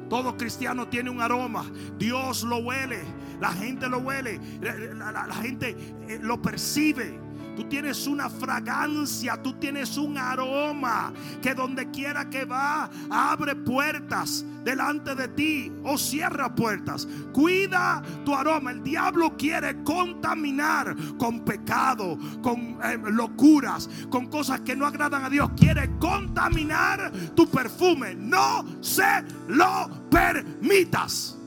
[0.10, 1.66] Todo cristiano tiene un aroma.
[1.98, 3.04] Dios lo huele.
[3.40, 4.40] La gente lo huele.
[4.62, 5.76] La, gente
[6.08, 7.20] eh, lo percibe.
[7.56, 14.46] Tú tienes una fragancia, tú tienes un aroma que donde quiera que va, abre puertas
[14.64, 17.08] delante de ti o cierra puertas.
[17.32, 18.72] Cuida tu aroma.
[18.72, 25.30] El diablo quiere contaminar con pecado, con eh, locuras, con cosas que no agradan a
[25.30, 25.52] Dios.
[25.56, 28.16] Quiere contaminar tu perfume.
[28.16, 31.38] No se lo permitas.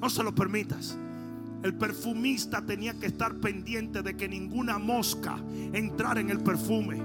[0.00, 0.98] No se lo permitas.
[1.64, 5.38] El perfumista tenía que estar pendiente de que ninguna mosca
[5.72, 7.00] entrara en el perfume.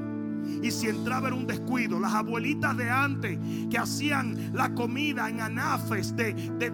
[0.61, 1.97] Y si entraba era un descuido.
[1.97, 3.39] Las abuelitas de antes
[3.71, 6.69] que hacían la comida en anafes de, de,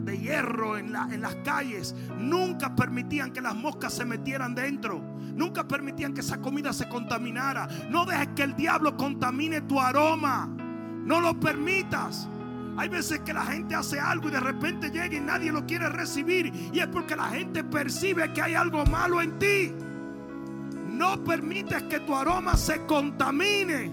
[0.00, 5.02] de, hierro en, en las calles, nunca permitían que las moscas se metieran dentro.
[5.36, 7.68] Nunca permitían que esa comida se contaminara.
[7.90, 10.46] No dejes que el diablo contamine tu aroma.
[11.04, 12.26] No lo permitas.
[12.76, 15.88] Hay veces que la gente hace algo y de repente llega y nadie lo quiere
[15.88, 16.52] recibir.
[16.72, 19.72] Y es porque la gente percibe que hay algo malo en ti.
[20.90, 23.90] No permites que tu aroma se contamine.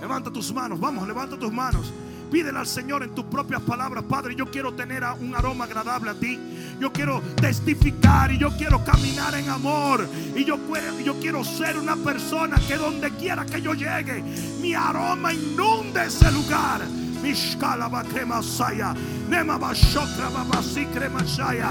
[0.00, 1.92] Levanta tus manos, vamos, levanta tus manos.
[2.30, 6.14] Pídele al Señor en tus propias palabras, Padre, yo quiero tener un aroma agradable a
[6.14, 6.38] ti.
[6.78, 10.06] Yo quiero testificar y yo quiero caminar en amor.
[10.36, 10.58] Y yo,
[11.02, 14.22] yo quiero ser una persona que donde quiera que yo llegue,
[14.60, 16.82] mi aroma inunde ese lugar.
[17.28, 18.94] Mishkalaba crema saya.
[19.28, 21.68] Nema bashokra babasi crema saya.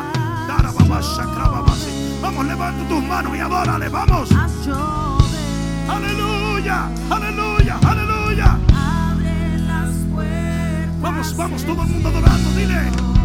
[0.47, 2.21] Dara babashakra babasi.
[2.21, 3.89] Vamos, levanta tus manos y adórale.
[3.89, 4.29] Vamos.
[5.89, 8.59] Aleluya, aleluya, aleluya.
[11.01, 12.49] Vamos, vamos, todo el mundo adorando.
[12.51, 13.16] Dile.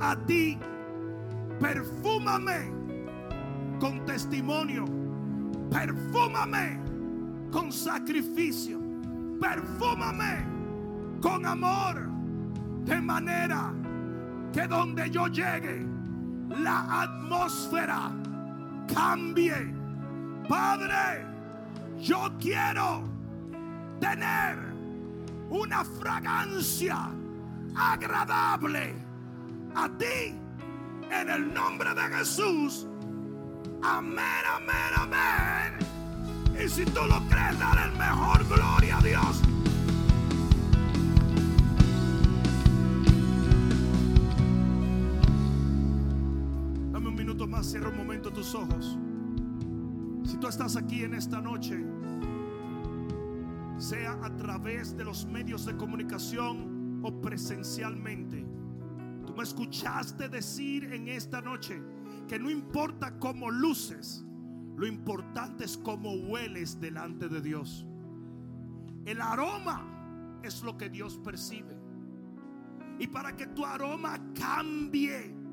[0.00, 0.58] A ti.
[1.60, 2.72] Perfúmame
[3.78, 4.84] con testimonio.
[5.70, 6.80] Perfúmame
[7.50, 8.80] con sacrificio.
[9.40, 10.46] Perfúmame
[11.20, 12.10] con amor.
[12.84, 13.72] De manera
[14.52, 15.86] que donde yo llegue,
[16.48, 18.12] la atmósfera
[18.92, 19.74] cambie.
[20.48, 21.26] Padre,
[21.98, 23.02] yo quiero
[24.00, 24.58] tener
[25.50, 27.10] una fragancia
[27.76, 28.94] agradable
[29.74, 30.38] a ti
[31.10, 32.86] en el nombre de Jesús.
[33.82, 35.78] Amén, amén, amén.
[36.62, 39.53] Y si tú lo crees, dar el mejor gloria a Dios.
[47.64, 48.98] Cierra un momento tus ojos.
[50.24, 51.84] Si tú estás aquí en esta noche,
[53.78, 58.46] sea a través de los medios de comunicación o presencialmente,
[59.26, 61.82] tú me escuchaste decir en esta noche
[62.28, 64.24] que no importa cómo luces,
[64.76, 67.86] lo importante es cómo hueles delante de Dios.
[69.04, 71.76] El aroma es lo que Dios percibe.
[72.98, 75.43] Y para que tu aroma cambie,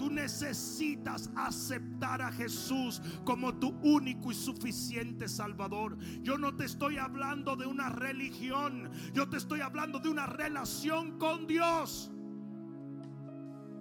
[0.00, 5.98] tú necesitas aceptar a Jesús como tu único y suficiente Salvador.
[6.22, 11.18] Yo no te estoy hablando de una religión, yo te estoy hablando de una relación
[11.18, 12.10] con Dios.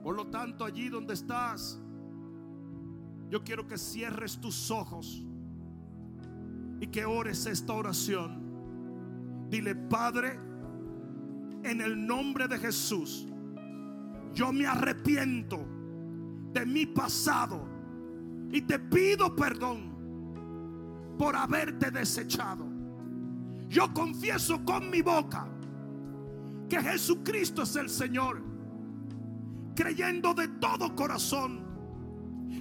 [0.04, 1.80] Por lo tanto, allí donde estás,
[3.30, 5.24] yo quiero que cierres tus ojos
[6.82, 9.48] y que ores esta oración.
[9.50, 10.38] Dile, Padre,
[11.64, 13.26] en el nombre de Jesús,
[14.34, 15.79] yo me arrepiento
[16.54, 17.68] de mi pasado
[18.52, 19.90] y te pido perdón
[21.18, 22.68] por haberte desechado.
[23.68, 25.48] Yo confieso con mi boca
[26.68, 28.42] que Jesucristo es el Señor,
[29.76, 31.70] creyendo de todo corazón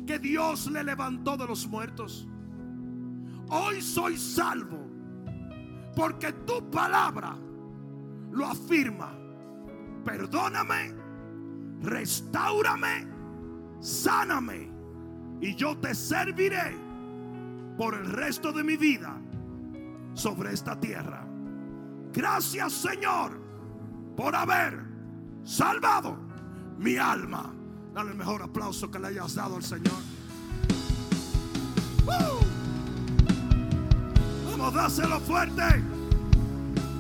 [0.06, 2.28] que Dios le levantó de los muertos.
[3.50, 4.86] Hoy soy salvo
[5.96, 7.36] porque tu palabra
[8.30, 9.14] lo afirma.
[10.04, 10.94] Perdóname,
[11.82, 13.07] restaurame,
[13.80, 14.70] sáname
[15.40, 16.76] y yo te serviré
[17.76, 19.16] por el resto de mi vida
[20.14, 21.26] sobre esta tierra.
[22.12, 23.40] Gracias Señor
[24.16, 24.84] por haber
[25.44, 26.18] salvado
[26.78, 27.54] mi alma.
[27.94, 29.94] Dale el mejor aplauso que le hayas dado al Señor.
[34.50, 35.62] Vamos, dáselo fuerte.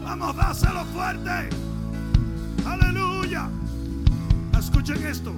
[0.04, 1.48] Vamos, dáselo fuerte.
[2.64, 3.48] Aleluya.
[4.56, 5.32] Escuchen esto.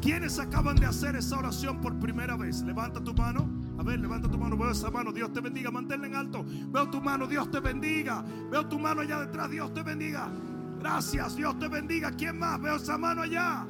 [0.00, 2.62] ¿Quiénes acaban de hacer esa oración por primera vez?
[2.62, 3.48] Levanta tu mano.
[3.78, 4.56] A ver, levanta tu mano.
[4.56, 5.12] Veo esa mano.
[5.12, 5.70] Dios te bendiga.
[5.70, 6.44] Manténla en alto.
[6.68, 7.26] Veo tu mano.
[7.26, 8.24] Dios te bendiga.
[8.50, 9.50] Veo tu mano allá detrás.
[9.50, 10.30] Dios te bendiga.
[10.78, 11.36] Gracias.
[11.36, 12.10] Dios te bendiga.
[12.12, 12.60] ¿Quién más?
[12.60, 13.66] Veo esa mano allá.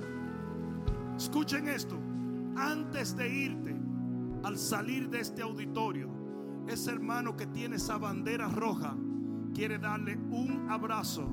[1.17, 1.99] Escuchen esto.
[2.57, 3.77] Antes de irte,
[4.45, 6.09] al salir de este auditorio,
[6.69, 8.95] ese hermano que tiene esa bandera roja
[9.53, 11.29] quiere darle un abrazo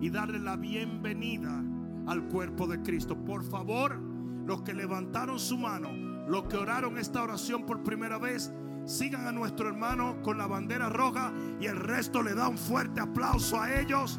[0.00, 1.64] y darle la bienvenida
[2.06, 3.16] al cuerpo de Cristo.
[3.16, 4.11] Por favor,
[4.46, 5.90] los que levantaron su mano,
[6.28, 8.52] los que oraron esta oración por primera vez,
[8.84, 13.00] sigan a nuestro hermano con la bandera roja y el resto le da un fuerte
[13.00, 14.18] aplauso a ellos.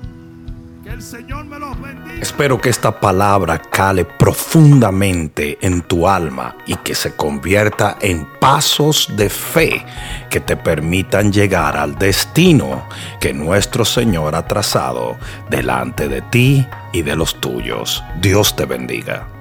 [0.84, 2.21] Que el Señor me los bendiga.
[2.21, 9.09] Espero que esta palabra cale profundamente en tu alma y que se convierta en pasos
[9.15, 9.86] de fe
[10.30, 12.84] que te permitan llegar al destino
[13.21, 15.15] que nuestro Señor ha trazado
[15.49, 18.03] delante de ti y de los tuyos.
[18.19, 19.33] Dios te bendiga.